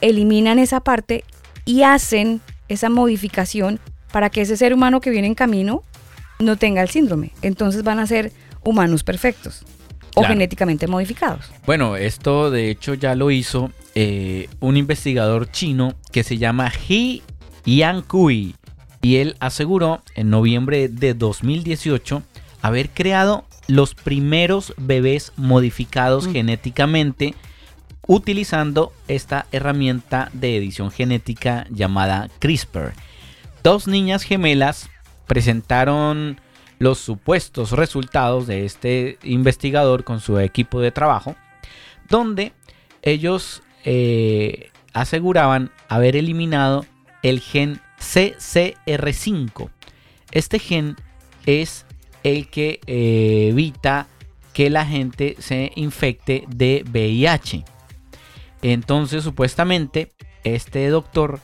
[0.00, 1.24] eliminan esa parte
[1.64, 3.80] y hacen esa modificación
[4.14, 5.82] para que ese ser humano que viene en camino
[6.38, 7.32] no tenga el síndrome.
[7.42, 8.30] Entonces van a ser
[8.62, 9.64] humanos perfectos
[10.14, 11.50] o genéticamente modificados.
[11.66, 17.22] Bueno, esto de hecho ya lo hizo eh, un investigador chino que se llama He
[17.66, 18.54] Yankui
[19.02, 22.22] y él aseguró en noviembre de 2018
[22.62, 26.32] haber creado los primeros bebés modificados mm.
[26.32, 27.34] genéticamente
[28.06, 32.92] utilizando esta herramienta de edición genética llamada CRISPR.
[33.64, 34.90] Dos niñas gemelas
[35.26, 36.38] presentaron
[36.78, 41.34] los supuestos resultados de este investigador con su equipo de trabajo,
[42.10, 42.52] donde
[43.00, 46.84] ellos eh, aseguraban haber eliminado
[47.22, 49.70] el gen CCR5.
[50.30, 50.96] Este gen
[51.46, 51.86] es
[52.22, 54.08] el que eh, evita
[54.52, 57.64] que la gente se infecte de VIH.
[58.60, 60.12] Entonces, supuestamente,
[60.42, 61.40] este doctor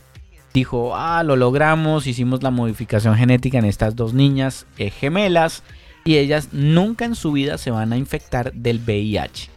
[0.52, 5.62] dijo, ah, lo logramos, hicimos la modificación genética en estas dos niñas eh, gemelas
[6.04, 9.50] y ellas nunca en su vida se van a infectar del VIH.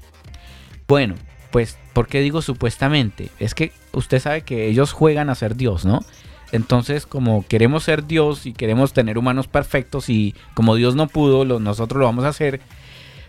[0.87, 1.15] Bueno,
[1.51, 3.29] pues, ¿por qué digo supuestamente?
[3.39, 6.03] Es que usted sabe que ellos juegan a ser Dios, ¿no?
[6.51, 11.59] Entonces, como queremos ser Dios y queremos tener humanos perfectos y como Dios no pudo,
[11.59, 12.61] nosotros lo vamos a hacer,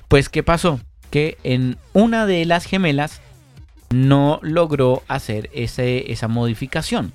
[0.09, 0.81] pues ¿qué pasó?
[1.11, 3.23] Que en una de las gemelas
[3.91, 7.13] no logró hacer ese, esa modificación.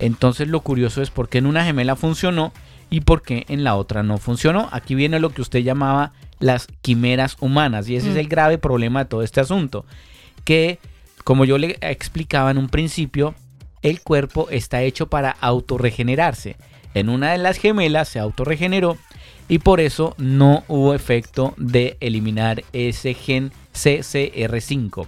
[0.00, 2.52] Entonces lo curioso es por qué en una gemela funcionó
[2.88, 4.68] y por qué en la otra no funcionó.
[4.72, 8.30] Aquí viene lo que usted llamaba las quimeras humanas y ese es el mm.
[8.30, 9.84] grave problema de todo este asunto.
[10.44, 10.78] Que,
[11.22, 13.34] como yo le explicaba en un principio,
[13.82, 16.56] el cuerpo está hecho para autorregenerarse.
[16.92, 18.98] en una de las gemelas se autorregeneró
[19.48, 25.06] y por eso no hubo efecto de eliminar ese gen CCR5.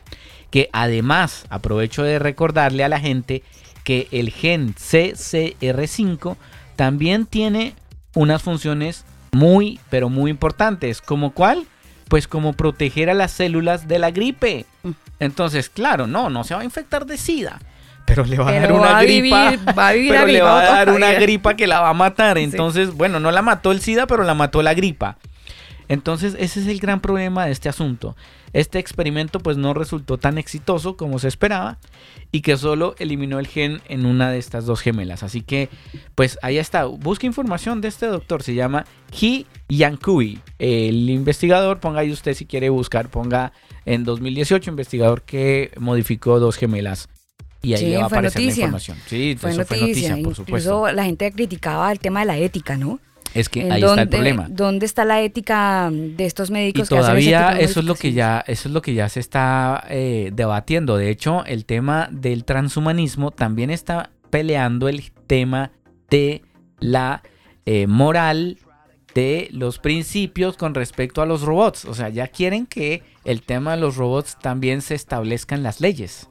[0.50, 3.42] Que además aprovecho de recordarle a la gente
[3.84, 6.36] que el gen CCR5
[6.76, 7.74] también tiene
[8.14, 11.00] unas funciones muy, pero muy importantes.
[11.00, 11.66] ¿Como cuál?
[12.08, 14.66] Pues como proteger a las células de la gripe.
[14.82, 14.90] Mm.
[15.20, 17.60] Entonces, claro, no, no se va a infectar de SIDA.
[18.04, 19.54] Pero le va a dar una gripa.
[19.78, 22.38] va a vivir pero le va a dar una gripa que la va a matar.
[22.38, 25.16] Entonces, bueno, no la mató el SIDA, pero la mató la gripa.
[25.92, 28.16] Entonces, ese es el gran problema de este asunto.
[28.54, 31.76] Este experimento pues no resultó tan exitoso como se esperaba
[32.30, 35.22] y que solo eliminó el gen en una de estas dos gemelas.
[35.22, 35.68] Así que
[36.14, 36.86] pues ahí está.
[36.86, 38.42] Busca información de este doctor.
[38.42, 40.40] Se llama He Yankui.
[40.58, 43.52] El investigador, ponga ahí usted si quiere buscar, ponga
[43.84, 47.10] en 2018 investigador que modificó dos gemelas
[47.60, 48.96] y ahí le va a aparecer la información.
[49.06, 50.90] Sí, fue noticia, fue noticia, por supuesto.
[50.90, 52.98] la gente criticaba el tema de la ética, ¿no?
[53.34, 54.46] Es que ahí está el problema.
[54.48, 56.86] ¿Dónde está la ética de estos médicos?
[56.86, 60.30] Y todavía eso es lo que ya eso es lo que ya se está eh,
[60.34, 60.96] debatiendo.
[60.96, 65.72] De hecho, el tema del transhumanismo también está peleando el tema
[66.10, 66.42] de
[66.80, 67.22] la
[67.64, 68.58] eh, moral
[69.14, 71.84] de los principios con respecto a los robots.
[71.84, 76.28] O sea, ya quieren que el tema de los robots también se establezcan las leyes,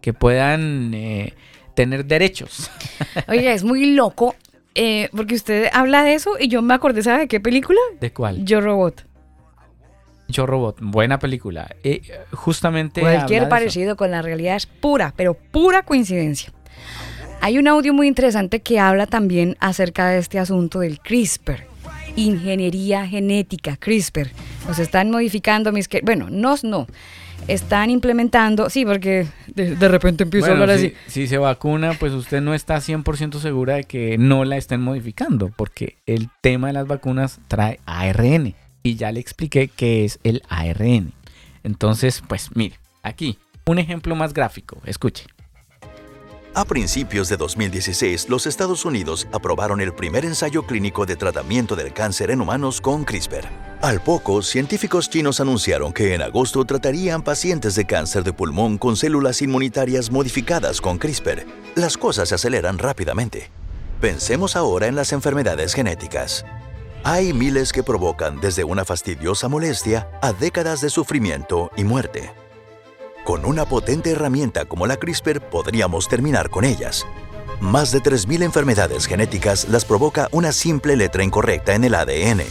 [0.00, 1.34] que puedan eh,
[1.74, 2.70] tener derechos.
[3.28, 4.34] Oye, es muy loco
[4.74, 7.80] eh, porque usted habla de eso y yo me acordé, ¿sabe de qué película?
[8.00, 8.44] ¿De cuál?
[8.44, 9.06] Yo Robot.
[10.28, 11.76] Yo Robot, buena película.
[11.84, 12.02] Eh,
[12.32, 13.00] justamente.
[13.00, 16.52] Cualquier parecido con la realidad es pura, pero pura coincidencia.
[17.40, 21.66] Hay un audio muy interesante que habla también acerca de este asunto del CRISPR.
[22.16, 24.30] Ingeniería genética, CRISPR.
[24.66, 25.88] Nos están modificando mis...
[26.02, 26.86] Bueno, no, no
[27.48, 30.94] están implementando, sí, porque de, repente empiezo a hablar así.
[31.06, 35.50] Si se vacuna, pues usted no está 100% segura de que no la estén modificando,
[35.54, 38.54] porque el tema de las vacunas trae ARN.
[38.82, 41.12] Y ya le expliqué qué es el ARN.
[41.62, 45.24] Entonces, pues mire, aquí, un ejemplo más gráfico, escuche.
[46.56, 51.92] A principios de 2016, los Estados Unidos aprobaron el primer ensayo clínico de tratamiento del
[51.92, 53.48] cáncer en humanos con CRISPR.
[53.82, 58.94] Al poco, científicos chinos anunciaron que en agosto tratarían pacientes de cáncer de pulmón con
[58.96, 61.44] células inmunitarias modificadas con CRISPR.
[61.74, 63.50] Las cosas se aceleran rápidamente.
[64.00, 66.46] Pensemos ahora en las enfermedades genéticas.
[67.02, 72.43] Hay miles que provocan desde una fastidiosa molestia a décadas de sufrimiento y muerte.
[73.24, 77.06] Con una potente herramienta como la CRISPR podríamos terminar con ellas.
[77.58, 82.42] Más de 3.000 enfermedades genéticas las provoca una simple letra incorrecta en el ADN.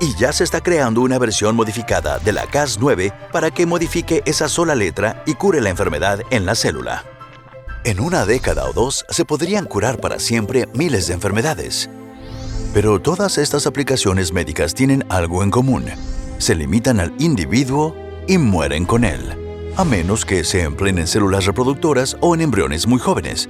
[0.00, 4.48] Y ya se está creando una versión modificada de la Cas9 para que modifique esa
[4.48, 7.04] sola letra y cure la enfermedad en la célula.
[7.84, 11.90] En una década o dos se podrían curar para siempre miles de enfermedades.
[12.72, 15.84] Pero todas estas aplicaciones médicas tienen algo en común.
[16.38, 17.94] Se limitan al individuo
[18.26, 22.86] y mueren con él a menos que se empleen en células reproductoras o en embriones
[22.86, 23.48] muy jóvenes.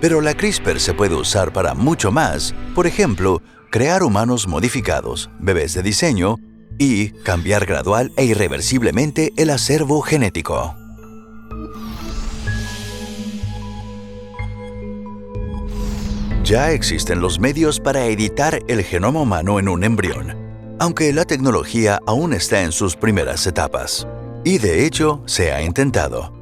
[0.00, 5.74] Pero la CRISPR se puede usar para mucho más, por ejemplo, crear humanos modificados, bebés
[5.74, 6.36] de diseño
[6.78, 10.74] y cambiar gradual e irreversiblemente el acervo genético.
[16.42, 20.34] Ya existen los medios para editar el genoma humano en un embrión,
[20.80, 24.06] aunque la tecnología aún está en sus primeras etapas.
[24.44, 26.32] Y de hecho, se ha intentado.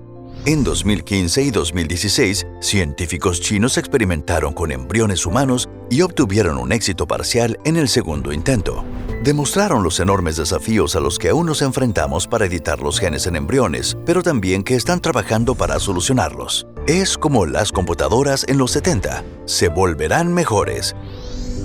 [0.44, 7.58] En 2015 y 2016, científicos chinos experimentaron con embriones humanos y obtuvieron un éxito parcial
[7.64, 8.84] en el segundo intento.
[9.24, 13.34] Demostraron los enormes desafíos a los que aún nos enfrentamos para editar los genes en
[13.34, 16.68] embriones, pero también que están trabajando para solucionarlos.
[16.86, 20.94] Es como las computadoras en los 70, se volverán mejores.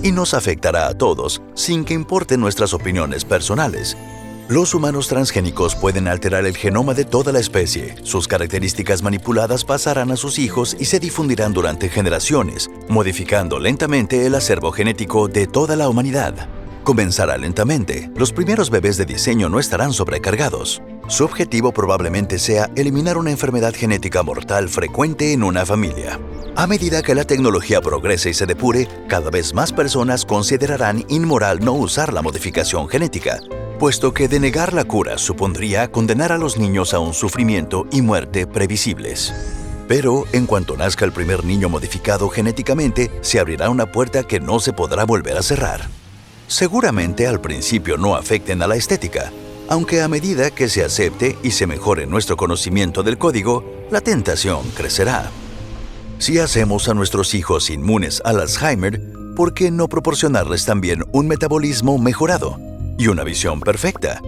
[0.01, 3.95] Y nos afectará a todos, sin que importen nuestras opiniones personales,
[4.49, 7.95] los humanos transgénicos pueden alterar el genoma de toda la especie.
[8.03, 14.35] Sus características manipuladas pasarán a sus hijos y se difundirán durante generaciones, modificando lentamente el
[14.35, 16.47] acervo genético de toda la humanidad.
[16.83, 18.11] Comenzará lentamente.
[18.15, 20.81] Los primeros bebés de diseño no estarán sobrecargados.
[21.07, 26.19] Su objetivo probablemente sea eliminar una enfermedad genética mortal frecuente en una familia.
[26.57, 31.61] A medida que la tecnología progrese y se depure, cada vez más personas considerarán inmoral
[31.61, 33.39] no usar la modificación genética,
[33.79, 38.45] puesto que denegar la cura supondría condenar a los niños a un sufrimiento y muerte
[38.45, 39.33] previsibles.
[39.87, 44.59] Pero en cuanto nazca el primer niño modificado genéticamente, se abrirá una puerta que no
[44.59, 46.02] se podrá volver a cerrar.
[46.53, 49.31] Seguramente al principio no afecten a la estética,
[49.69, 54.61] aunque a medida que se acepte y se mejore nuestro conocimiento del código, la tentación
[54.77, 55.31] crecerá.
[56.19, 59.01] Si hacemos a nuestros hijos inmunes al Alzheimer,
[59.35, 62.59] ¿por qué no proporcionarles también un metabolismo mejorado
[62.99, 64.21] y una visión perfecta?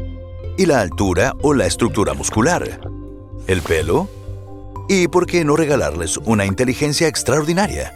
[0.57, 2.89] ¿Y la altura o la estructura muscular?
[3.45, 4.09] ¿El pelo?
[4.89, 7.93] ¿Y por qué no regalarles una inteligencia extraordinaria?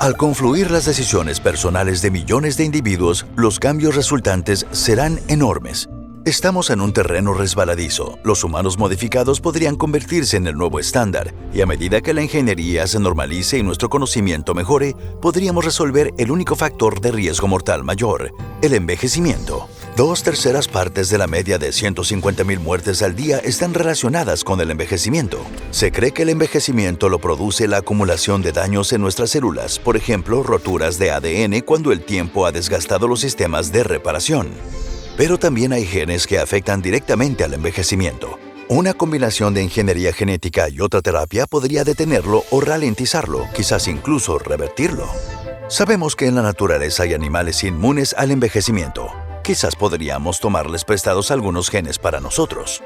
[0.00, 5.90] Al confluir las decisiones personales de millones de individuos, los cambios resultantes serán enormes.
[6.26, 8.18] Estamos en un terreno resbaladizo.
[8.24, 12.86] Los humanos modificados podrían convertirse en el nuevo estándar, y a medida que la ingeniería
[12.86, 18.34] se normalice y nuestro conocimiento mejore, podríamos resolver el único factor de riesgo mortal mayor,
[18.60, 19.66] el envejecimiento.
[19.96, 24.70] Dos terceras partes de la media de 150.000 muertes al día están relacionadas con el
[24.70, 25.40] envejecimiento.
[25.70, 29.96] Se cree que el envejecimiento lo produce la acumulación de daños en nuestras células, por
[29.96, 34.50] ejemplo, roturas de ADN cuando el tiempo ha desgastado los sistemas de reparación.
[35.20, 38.38] Pero también hay genes que afectan directamente al envejecimiento.
[38.68, 45.06] Una combinación de ingeniería genética y otra terapia podría detenerlo o ralentizarlo, quizás incluso revertirlo.
[45.68, 49.12] Sabemos que en la naturaleza hay animales inmunes al envejecimiento.
[49.44, 52.82] Quizás podríamos tomarles prestados algunos genes para nosotros.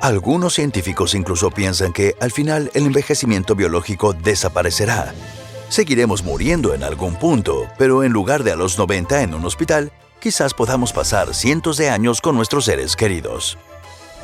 [0.00, 5.12] Algunos científicos incluso piensan que al final el envejecimiento biológico desaparecerá.
[5.68, 9.92] Seguiremos muriendo en algún punto, pero en lugar de a los 90 en un hospital,
[10.20, 13.58] quizás podamos pasar cientos de años con nuestros seres queridos.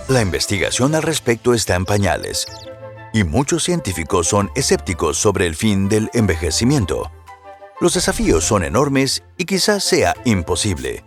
[0.08, 2.46] La investigación al respecto está en pañales,
[3.12, 7.10] y muchos científicos son escépticos sobre el fin del envejecimiento.
[7.80, 11.04] Los desafíos son enormes y quizás sea imposible.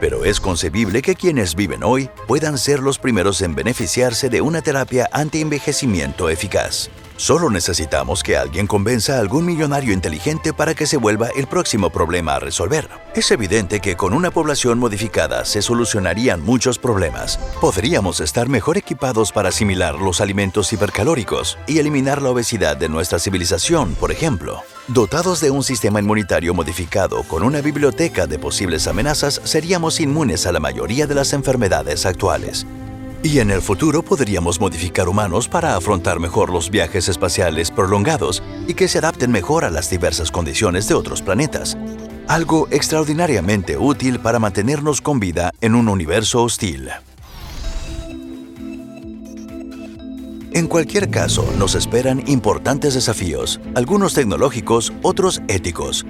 [0.00, 4.60] Pero es concebible que quienes viven hoy puedan ser los primeros en beneficiarse de una
[4.60, 6.90] terapia anti-envejecimiento eficaz.
[7.16, 11.90] Solo necesitamos que alguien convenza a algún millonario inteligente para que se vuelva el próximo
[11.90, 12.88] problema a resolver.
[13.14, 17.38] Es evidente que con una población modificada se solucionarían muchos problemas.
[17.60, 23.18] Podríamos estar mejor equipados para asimilar los alimentos hipercalóricos y eliminar la obesidad de nuestra
[23.18, 24.62] civilización, por ejemplo.
[24.88, 30.52] Dotados de un sistema inmunitario modificado con una biblioteca de posibles amenazas, seríamos inmunes a
[30.52, 32.66] la mayoría de las enfermedades actuales.
[33.24, 38.74] Y en el futuro podríamos modificar humanos para afrontar mejor los viajes espaciales prolongados y
[38.74, 41.78] que se adapten mejor a las diversas condiciones de otros planetas.
[42.26, 46.90] Algo extraordinariamente útil para mantenernos con vida en un universo hostil.
[50.54, 56.04] En cualquier caso, nos esperan importantes desafíos, algunos tecnológicos, otros éticos,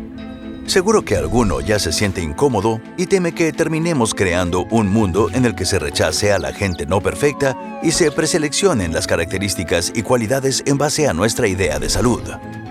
[0.66, 5.44] Seguro que alguno ya se siente incómodo y teme que terminemos creando un mundo en
[5.44, 10.02] el que se rechace a la gente no perfecta y se preseleccionen las características y
[10.02, 12.22] cualidades en base a nuestra idea de salud.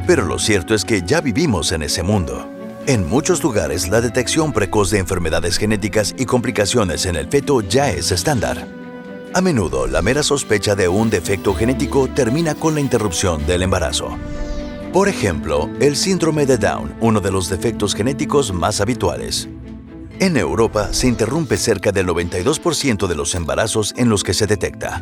[0.07, 2.49] Pero lo cierto es que ya vivimos en ese mundo.
[2.87, 7.91] En muchos lugares la detección precoz de enfermedades genéticas y complicaciones en el feto ya
[7.91, 8.67] es estándar.
[9.33, 14.17] A menudo la mera sospecha de un defecto genético termina con la interrupción del embarazo.
[14.93, 19.47] Por ejemplo, el síndrome de Down, uno de los defectos genéticos más habituales.
[20.19, 25.01] En Europa se interrumpe cerca del 92% de los embarazos en los que se detecta.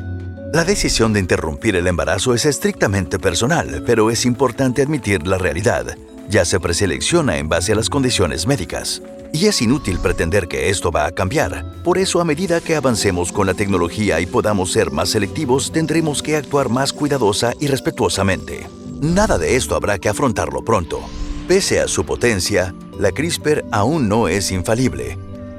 [0.54, 5.98] La decisión de interrumpir el embarazo es estrictamente personal, pero es importante admitir la realidad.
[6.30, 9.02] Ya se preselecciona en base a las condiciones médicas.
[9.34, 11.66] Y es inútil pretender que esto va a cambiar.
[11.84, 16.22] Por eso, a medida que avancemos con la tecnología y podamos ser más selectivos, tendremos
[16.22, 18.79] que actuar más cuidadosa y respetuosamente.
[19.02, 21.00] Nada de esto habrá que afrontarlo pronto.
[21.48, 25.18] Pese a su potencia, la CRISPR aún no es infalible.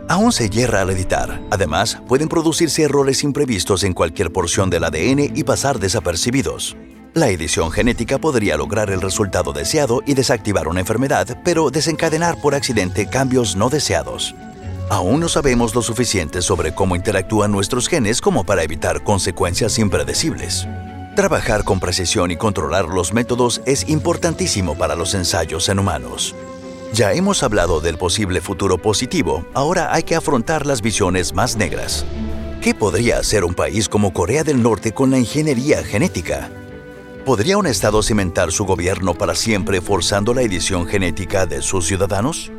[0.08, 1.40] Aún se hierra al editar.
[1.50, 6.76] Además, pueden producirse errores imprevistos en cualquier porción del ADN y pasar desapercibidos.
[7.14, 12.54] La edición genética podría lograr el resultado deseado y desactivar una enfermedad, pero desencadenar por
[12.54, 14.34] accidente cambios no deseados.
[14.90, 20.66] Aún no sabemos lo suficiente sobre cómo interactúan nuestros genes como para evitar consecuencias impredecibles.
[21.20, 26.34] Trabajar con precisión y controlar los métodos es importantísimo para los ensayos en humanos.
[26.94, 32.06] Ya hemos hablado del posible futuro positivo, ahora hay que afrontar las visiones más negras.
[32.62, 36.48] ¿Qué podría hacer un país como Corea del Norte con la ingeniería genética?
[37.26, 42.50] ¿Podría un Estado cimentar su gobierno para siempre forzando la edición genética de sus ciudadanos?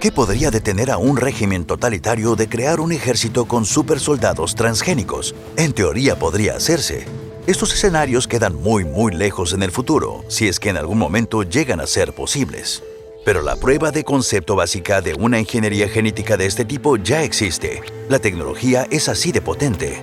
[0.00, 5.34] ¿Qué podría detener a un régimen totalitario de crear un ejército con supersoldados transgénicos?
[5.56, 7.06] En teoría podría hacerse,
[7.46, 11.42] estos escenarios quedan muy muy lejos en el futuro, si es que en algún momento
[11.42, 12.84] llegan a ser posibles.
[13.24, 17.82] Pero la prueba de concepto básica de una ingeniería genética de este tipo ya existe.
[18.08, 20.00] La tecnología es así de potente.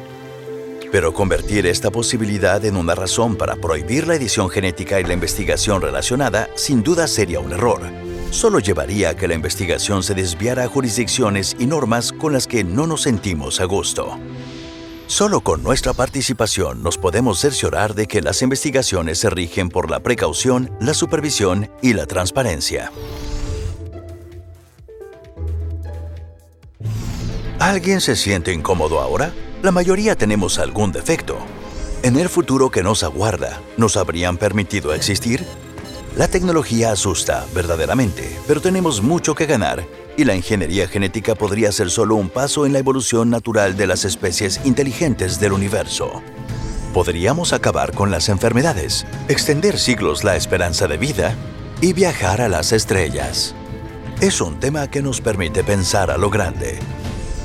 [0.92, 5.82] Pero convertir esta posibilidad en una razón para prohibir la edición genética y la investigación
[5.82, 7.82] relacionada sin duda sería un error.
[8.32, 12.64] Solo llevaría a que la investigación se desviara a jurisdicciones y normas con las que
[12.64, 14.18] no nos sentimos a gusto.
[15.10, 20.02] Solo con nuestra participación nos podemos cerciorar de que las investigaciones se rigen por la
[20.02, 22.92] precaución, la supervisión y la transparencia.
[27.58, 29.34] ¿Alguien se siente incómodo ahora?
[29.64, 31.40] La mayoría tenemos algún defecto.
[32.04, 35.44] ¿En el futuro que nos aguarda, nos habrían permitido existir?
[36.18, 39.88] La tecnología asusta verdaderamente, pero tenemos mucho que ganar
[40.20, 44.04] y la ingeniería genética podría ser solo un paso en la evolución natural de las
[44.04, 46.22] especies inteligentes del universo.
[46.94, 51.36] Podríamos acabar con las enfermedades, extender siglos la esperanza de vida
[51.80, 53.56] y viajar a las estrellas.
[54.20, 56.80] Es un tema que nos permite pensar a lo grande.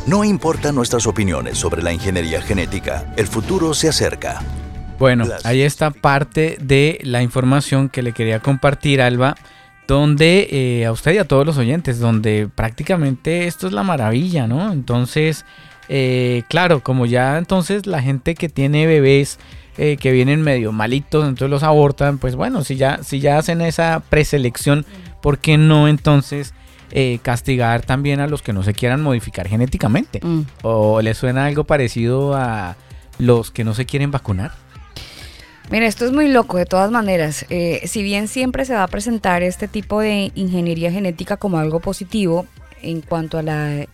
[0.09, 4.41] No importan nuestras opiniones sobre la ingeniería genética, el futuro se acerca.
[4.99, 9.37] Bueno, ahí está parte de la información que le quería compartir, Alba,
[9.87, 14.47] donde eh, a usted y a todos los oyentes, donde prácticamente esto es la maravilla,
[14.47, 14.73] ¿no?
[14.73, 15.45] Entonces,
[15.89, 19.39] eh, claro, como ya entonces la gente que tiene bebés
[19.77, 23.61] eh, que vienen medio malitos, entonces los abortan, pues bueno, si ya, si ya hacen
[23.61, 24.87] esa preselección,
[25.21, 26.55] ¿por qué no entonces
[27.23, 30.21] castigar también a los que no se quieran modificar genéticamente?
[30.23, 30.43] Mm.
[30.63, 32.77] ¿O le suena algo parecido a
[33.19, 34.53] los que no se quieren vacunar?
[35.71, 37.47] Mira, esto es muy loco de todas maneras.
[37.49, 41.81] Eh, si bien siempre se va a presentar este tipo de ingeniería genética como algo
[41.81, 42.47] positivo
[42.83, 43.87] en cuanto a la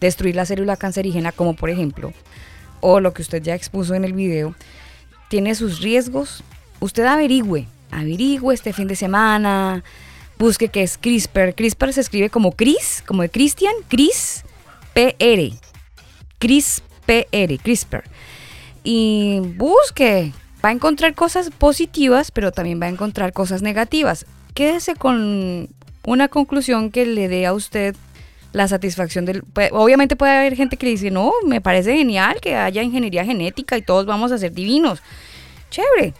[0.00, 2.12] destruir la célula cancerígena, como por ejemplo,
[2.80, 4.54] o lo que usted ya expuso en el video,
[5.28, 6.42] tiene sus riesgos.
[6.80, 9.84] Usted averigüe, averigüe este fin de semana,
[10.38, 11.54] busque qué es CRISPR.
[11.54, 14.44] CRISPR se escribe como Cris, como de Christian, Cris
[14.94, 15.54] PR.
[16.38, 18.04] Cris PR, CRISPR.
[18.82, 20.32] Y busque
[20.64, 24.26] va a encontrar cosas positivas, pero también va a encontrar cosas negativas.
[24.54, 25.68] Quédese con
[26.04, 27.94] una conclusión que le dé a usted
[28.52, 29.42] la satisfacción del...
[29.72, 33.76] Obviamente puede haber gente que le dice, no, me parece genial que haya ingeniería genética
[33.76, 35.02] y todos vamos a ser divinos.
[35.70, 36.14] Chévere.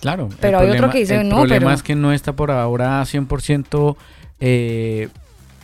[0.00, 0.28] Claro.
[0.40, 3.96] Pero hay otro que dice, no, El problema es que no está por ahora 100%
[4.40, 5.08] eh,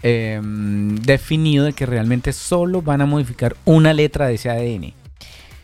[0.03, 4.95] em, definido de que realmente solo van a modificar una letra de ese ADN.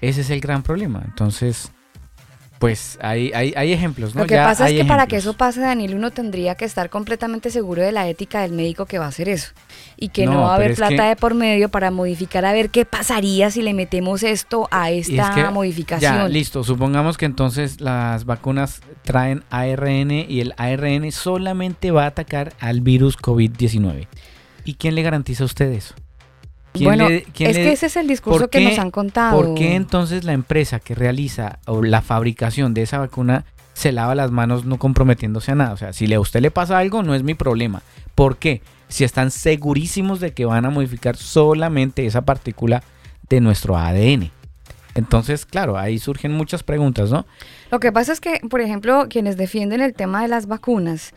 [0.03, 1.03] Ese es el gran problema.
[1.07, 1.71] Entonces,
[2.59, 4.23] pues hay, hay, hay, ejemplos, ¿no?
[4.23, 7.51] Lo que pasa es que para que eso pase, Daniel, uno tendría que estar completamente
[7.51, 9.53] seguro de la ética del médico que va a hacer eso.
[9.97, 12.85] Y que no, va a haber plata de por medio para modificar a ver qué
[12.85, 16.15] pasaría si le metemos esto a esta modificación.
[16.15, 16.65] Ya, listo.
[16.65, 22.81] Supongamos que entonces las vacunas traen ARN y el ARN solamente va a atacar al
[22.81, 24.07] virus COVID-19.
[24.65, 25.95] ¿Y quién le garantiza a usted eso?
[26.85, 29.37] Bueno, es que ese es el discurso que nos han contado.
[29.37, 34.15] ¿Por qué entonces la empresa que realiza o la fabricación de esa vacuna se lava
[34.15, 35.73] las manos no comprometiéndose a nada?
[35.73, 37.83] O sea, si a usted le pasa algo, no es mi problema.
[38.15, 38.63] ¿Por qué?
[38.89, 42.83] Si están segurísimos de que van a modificar solamente esa partícula
[43.29, 44.31] de nuestro ADN.
[44.95, 47.27] Entonces, claro, ahí surgen muchas preguntas, ¿no?
[47.71, 51.13] Lo que pasa es que, por ejemplo, quienes defienden el tema de las vacunas,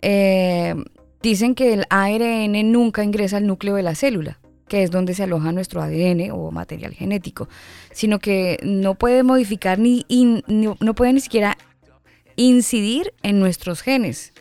[0.00, 0.74] eh,
[1.22, 4.38] dicen que el ARN nunca ingresa al núcleo de la célula
[4.70, 7.48] que es donde se aloja nuestro ADN o material genético,
[7.90, 11.58] sino que no puede modificar ni, ni siquiera
[12.36, 14.32] incidir en nuestros genes.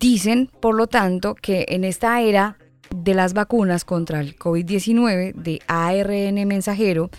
[0.00, 2.56] Dicen, por lo tanto, que en esta era
[2.88, 7.10] de las vacunas contra el COVID-19 de ARN mensajero,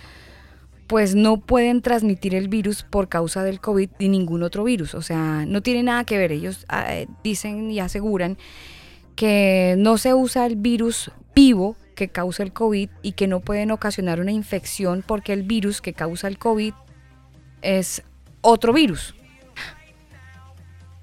[0.88, 4.96] pues no pueden transmitir el virus por causa del COVID ni ningún otro virus.
[4.96, 6.32] O sea, no tiene nada que ver.
[6.32, 8.40] Ellos ah, dicen y aseguran
[9.18, 13.72] que no se usa el virus vivo que causa el COVID y que no pueden
[13.72, 16.74] ocasionar una infección porque el virus que causa el COVID
[17.62, 18.04] es
[18.42, 19.16] otro virus.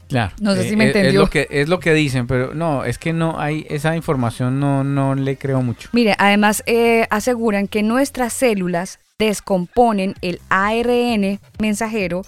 [0.08, 0.32] Claro.
[0.40, 1.10] No sé si me entendió.
[1.10, 4.60] Es lo, que, es lo que dicen, pero no, es que no hay esa información,
[4.60, 5.88] no, no le creo mucho.
[5.92, 12.22] Mire, además eh, aseguran que nuestras células descomponen el ARN mensajero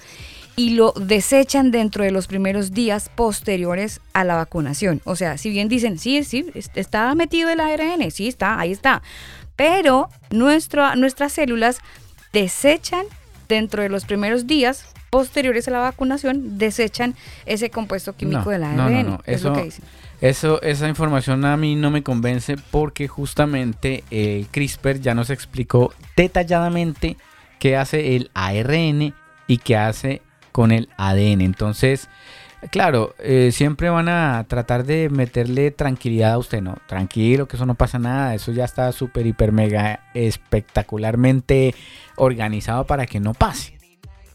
[0.56, 5.02] y lo desechan dentro de los primeros días posteriores a la vacunación.
[5.04, 9.02] O sea, si bien dicen, sí, sí, está metido el ARN, sí está, ahí está,
[9.54, 11.80] pero nuestras células
[12.32, 13.04] desechan
[13.48, 18.76] dentro de los primeros días posteriores a la vacunación, desechan ese compuesto químico del ARN.
[18.76, 19.20] No, no, no.
[19.26, 19.54] Eso,
[20.22, 25.92] Eso, esa información a mí no me convence porque justamente el CRISPR ya nos explicó
[26.16, 27.18] detalladamente
[27.58, 29.14] qué hace el ARN
[29.46, 30.22] y qué hace
[30.56, 31.42] con el ADN.
[31.42, 32.08] Entonces,
[32.70, 36.78] claro, eh, siempre van a tratar de meterle tranquilidad a usted, ¿no?
[36.86, 41.74] Tranquilo, que eso no pasa nada, eso ya está súper, hiper, mega espectacularmente
[42.16, 43.76] organizado para que no pase.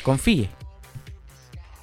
[0.03, 0.49] Confíe.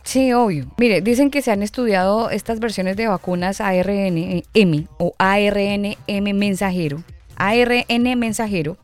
[0.05, 0.69] Sí, obvio.
[0.77, 7.03] Mire, dicen que se han estudiado estas versiones de vacunas ARN-M o ARN-M mensajero,
[7.35, 8.79] ARN mensajero,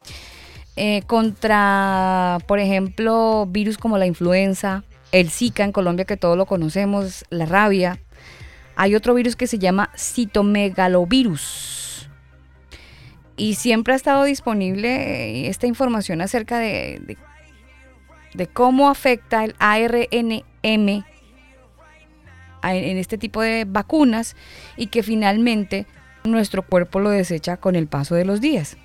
[0.74, 4.82] eh, contra, por ejemplo, virus como la influenza,
[5.14, 8.00] el Zika en Colombia, que todos lo conocemos, la rabia.
[8.74, 12.10] Hay otro virus que se llama citomegalovirus.
[13.36, 17.16] y siempre ha estado disponible eh, esta información acerca de,
[18.34, 21.04] de, cómo afecta el ARNM en
[22.98, 24.36] este tipo de vacunas
[24.76, 25.86] y que finalmente
[26.24, 28.76] nuestro cuerpo lo desecha con el paso de los días.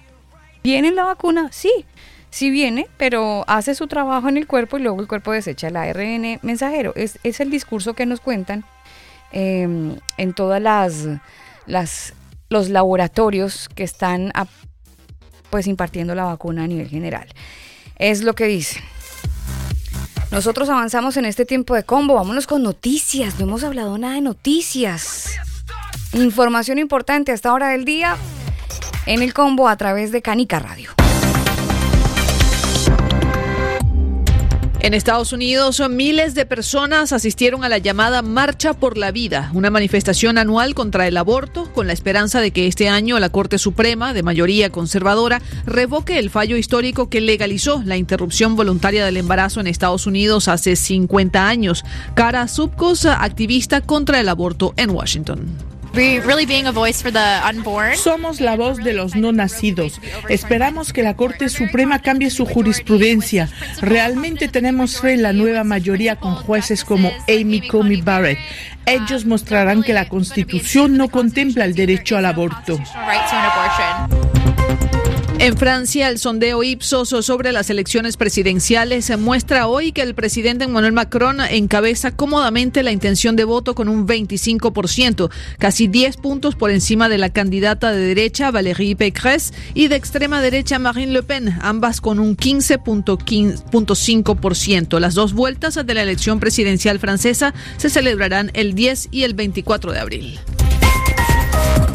[0.64, 1.50] ¿Viene la vacuna?
[1.52, 1.86] Sí,
[2.30, 5.76] sí viene, pero hace su trabajo en el cuerpo y luego el cuerpo desecha el
[5.76, 6.94] ARN mensajero.
[6.96, 8.66] Es, es el discurso que nos cuentan
[9.32, 12.14] em, en todas las,
[12.50, 14.32] los laboratorios que están
[15.50, 17.28] pues impartiendo la vacuna a nivel general.
[17.96, 18.82] Es lo que dice.
[20.32, 22.14] Nosotros avanzamos en este tiempo de combo.
[22.14, 23.40] Vámonos con noticias.
[23.40, 25.32] No hemos hablado nada de noticias.
[26.14, 28.16] Información importante a esta hora del día
[29.08, 30.92] en el combo a través de Canica Radio.
[34.82, 39.70] En Estados Unidos, miles de personas asistieron a la llamada Marcha por la Vida, una
[39.70, 44.14] manifestación anual contra el aborto, con la esperanza de que este año la Corte Suprema,
[44.14, 49.68] de mayoría conservadora, revoque el fallo histórico que legalizó la interrupción voluntaria del embarazo en
[49.68, 51.84] Estados Unidos hace 50 años.
[52.14, 55.79] Cara Subcos, activista contra el aborto en Washington.
[57.98, 60.00] Somos la voz de los no nacidos.
[60.30, 63.50] Esperamos que la Corte Suprema cambie su jurisprudencia.
[63.82, 68.40] Realmente tenemos fe en la nueva mayoría con jueces como Amy Comey Barrett.
[68.86, 72.80] Ellos mostrarán que la Constitución no contempla el derecho al aborto.
[75.42, 80.92] En Francia, el sondeo Ipsos sobre las elecciones presidenciales muestra hoy que el presidente Emmanuel
[80.92, 87.08] Macron encabeza cómodamente la intención de voto con un 25%, casi 10 puntos por encima
[87.08, 92.02] de la candidata de derecha Valérie Pécresse y de extrema derecha Marine Le Pen, ambas
[92.02, 95.00] con un 15.5%.
[95.00, 99.94] Las dos vueltas de la elección presidencial francesa se celebrarán el 10 y el 24
[99.94, 100.38] de abril.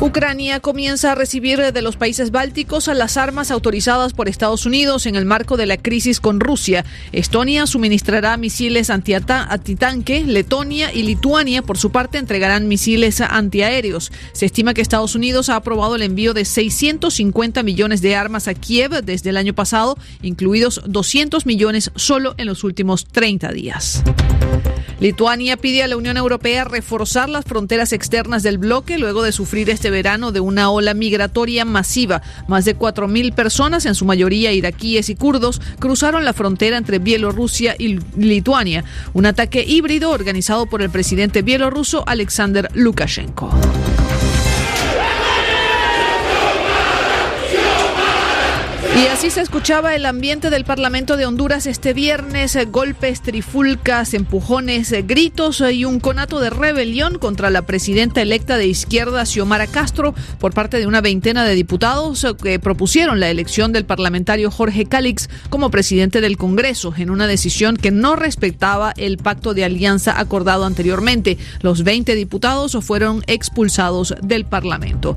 [0.01, 5.17] Ucrania comienza a recibir de los países bálticos las armas autorizadas por Estados Unidos en
[5.17, 6.85] el marco de la crisis con Rusia.
[7.13, 14.13] Estonia suministrará misiles antitanque, Letonia y Lituania, por su parte, entregarán misiles antiaéreos.
[14.33, 18.55] Se estima que Estados Unidos ha aprobado el envío de 650 millones de armas a
[18.55, 24.03] Kiev desde el año pasado, incluidos 200 millones solo en los últimos 30 días.
[25.01, 29.69] Lituania pide a la Unión Europea reforzar las fronteras externas del bloque luego de sufrir
[29.75, 32.23] este verano de una ola migratoria masiva.
[32.49, 37.77] Más de 4.000 personas, en su mayoría iraquíes y kurdos, cruzaron la frontera entre Bielorrusia
[37.79, 38.85] y Lituania.
[39.13, 43.51] Un ataque híbrido organizado por el presidente bielorruso Alexander Lukashenko.
[48.97, 54.15] Y así se escuchaba el ambiente del Parlamento de Honduras este viernes, eh, golpes, trifulcas,
[54.15, 59.27] empujones, eh, gritos eh, y un conato de rebelión contra la presidenta electa de izquierda,
[59.27, 64.53] Xiomara Castro, por parte de una veintena de diputados que propusieron la elección del parlamentario
[64.53, 69.65] Jorge Calix como presidente del Congreso, en una decisión que no respetaba el pacto de
[69.65, 71.37] alianza acordado anteriormente.
[71.63, 75.17] Los 20 diputados fueron expulsados del Parlamento.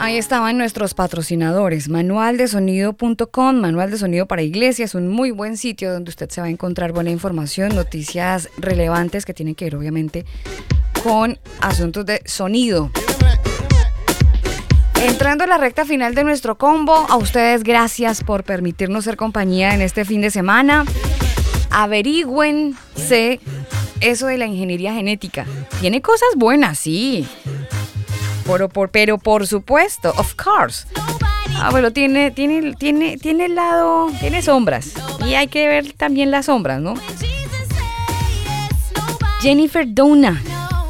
[0.00, 6.08] Ahí estaban nuestros patrocinadores, manualdesonido.com, manual de sonido para iglesias, un muy buen sitio donde
[6.08, 10.24] usted se va a encontrar buena información, noticias relevantes que tienen que ver obviamente
[11.02, 12.90] con asuntos de sonido.
[15.02, 19.74] Entrando a la recta final de nuestro combo, a ustedes gracias por permitirnos ser compañía
[19.74, 20.86] en este fin de semana.
[21.68, 23.38] Averigüense
[24.00, 25.44] eso de la ingeniería genética.
[25.82, 27.28] Tiene cosas buenas, sí
[28.46, 30.86] pero por, pero por supuesto, of course.
[31.56, 34.92] Ah, bueno, tiene, tiene, tiene, tiene el lado, tiene sombras.
[35.26, 36.94] Y hay que ver también las sombras, ¿no?
[39.40, 40.42] Jennifer Dona,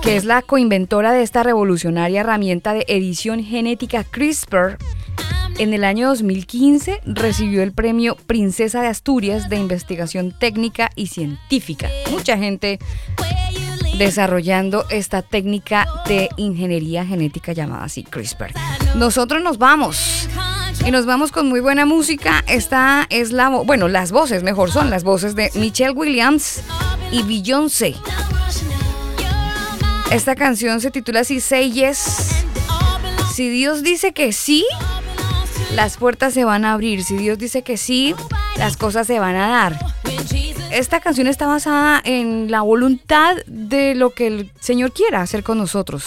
[0.03, 4.77] que es la coinventora de esta revolucionaria herramienta de edición genética CRISPR,
[5.61, 11.91] en el año 2015 recibió el premio Princesa de Asturias de Investigación Técnica y Científica.
[12.11, 12.79] Mucha gente
[13.99, 18.53] desarrollando esta técnica de ingeniería genética llamada así CRISPR.
[18.97, 20.29] Nosotros nos vamos.
[20.87, 22.43] Y nos vamos con muy buena música.
[22.47, 26.63] Esta es la, bueno, las voces, mejor son las voces de Michelle Williams
[27.13, 27.95] y Beyoncé.
[30.11, 32.45] Esta canción se titula así Say Yes.
[33.35, 34.67] Si Dios dice que sí,
[35.75, 37.05] las puertas se van a abrir.
[37.05, 38.15] Si Dios dice que sí,
[38.57, 39.79] las cosas se van a dar.
[40.71, 45.59] Esta canción está basada en la voluntad de lo que el Señor quiera hacer con
[45.59, 46.05] nosotros.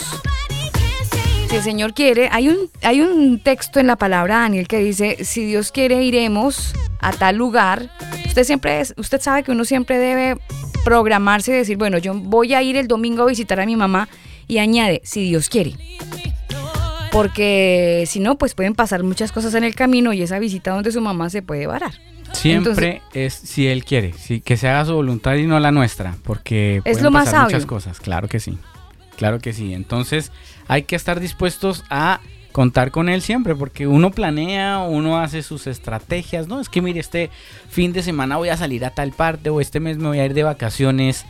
[1.48, 5.24] Si el Señor quiere, hay un, hay un texto en la palabra Daniel que dice,
[5.24, 7.90] si Dios quiere iremos a tal lugar.
[8.26, 10.40] Usted siempre usted sabe que uno siempre debe
[10.84, 14.08] programarse y decir, bueno, yo voy a ir el domingo a visitar a mi mamá
[14.48, 15.74] y añade, si Dios quiere
[17.14, 20.90] porque si no, pues pueden pasar muchas cosas en el camino y esa visita donde
[20.90, 21.92] su mamá se puede varar.
[22.32, 26.16] Siempre es si él quiere, si, que se haga su voluntad y no la nuestra,
[26.24, 28.00] porque es lo más pasar muchas cosas.
[28.00, 28.58] Claro que sí,
[29.16, 29.74] claro que sí.
[29.74, 30.32] Entonces
[30.66, 35.68] hay que estar dispuestos a contar con él siempre, porque uno planea, uno hace sus
[35.68, 36.60] estrategias, ¿no?
[36.60, 37.30] Es que mire, este
[37.68, 40.26] fin de semana voy a salir a tal parte o este mes me voy a
[40.26, 41.26] ir de vacaciones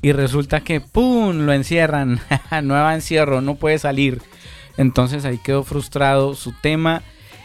[0.00, 1.38] y resulta que ¡pum!
[1.38, 2.20] lo encierran,
[2.62, 4.22] nueva encierro, no puede salir.
[4.76, 7.02] Entonces ahí quedó frustrado su tema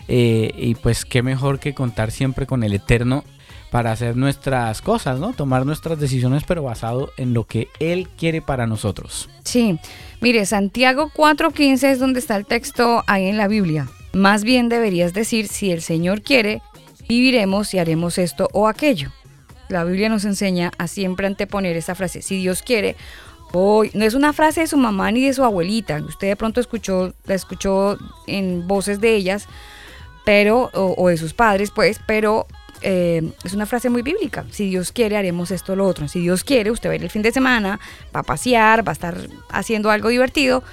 [0.08, 3.24] eh, y pues qué mejor que contar siempre con el Eterno
[3.70, 5.34] para hacer nuestras cosas, ¿no?
[5.34, 9.30] Tomar nuestras decisiones, pero basado en lo que Él quiere para nosotros.
[9.44, 9.80] Sí,
[10.22, 13.88] mire, Santiago 4.15 es donde está el texto ahí en la Biblia.
[14.14, 16.64] Más bien deberías decir, si el Señor quiere,
[17.08, 19.12] viviremos y haremos esto o aquello.
[19.68, 22.96] La Biblia nos enseña a siempre anteponer esa frase, si Dios quiere
[23.54, 26.02] no es una frase de su mamá ni de su abuelita.
[26.08, 27.98] Usted de pronto escuchó, la escuchó
[28.28, 29.48] en voces de ellas,
[30.26, 32.46] pero, o, de sus padres, pues, pero
[32.82, 34.46] eh, es una frase muy bíblica.
[34.52, 36.08] Si Dios quiere, haremos esto o lo otro.
[36.08, 37.80] Si Dios quiere, usted va a ir el fin de semana,
[38.16, 39.18] va a pasear, va a estar
[39.50, 40.64] haciendo algo divertido.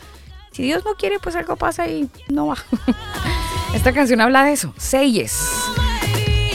[0.52, 2.56] Si Dios no quiere, pues algo pasa y no va.
[3.74, 4.72] Esta canción habla de eso.
[4.76, 5.38] Seyes.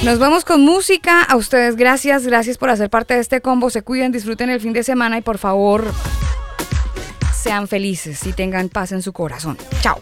[0.03, 1.21] Nos vamos con música.
[1.21, 3.69] A ustedes gracias, gracias por hacer parte de este combo.
[3.69, 5.93] Se cuiden, disfruten el fin de semana y por favor
[7.35, 9.57] sean felices y tengan paz en su corazón.
[9.81, 10.01] Chao.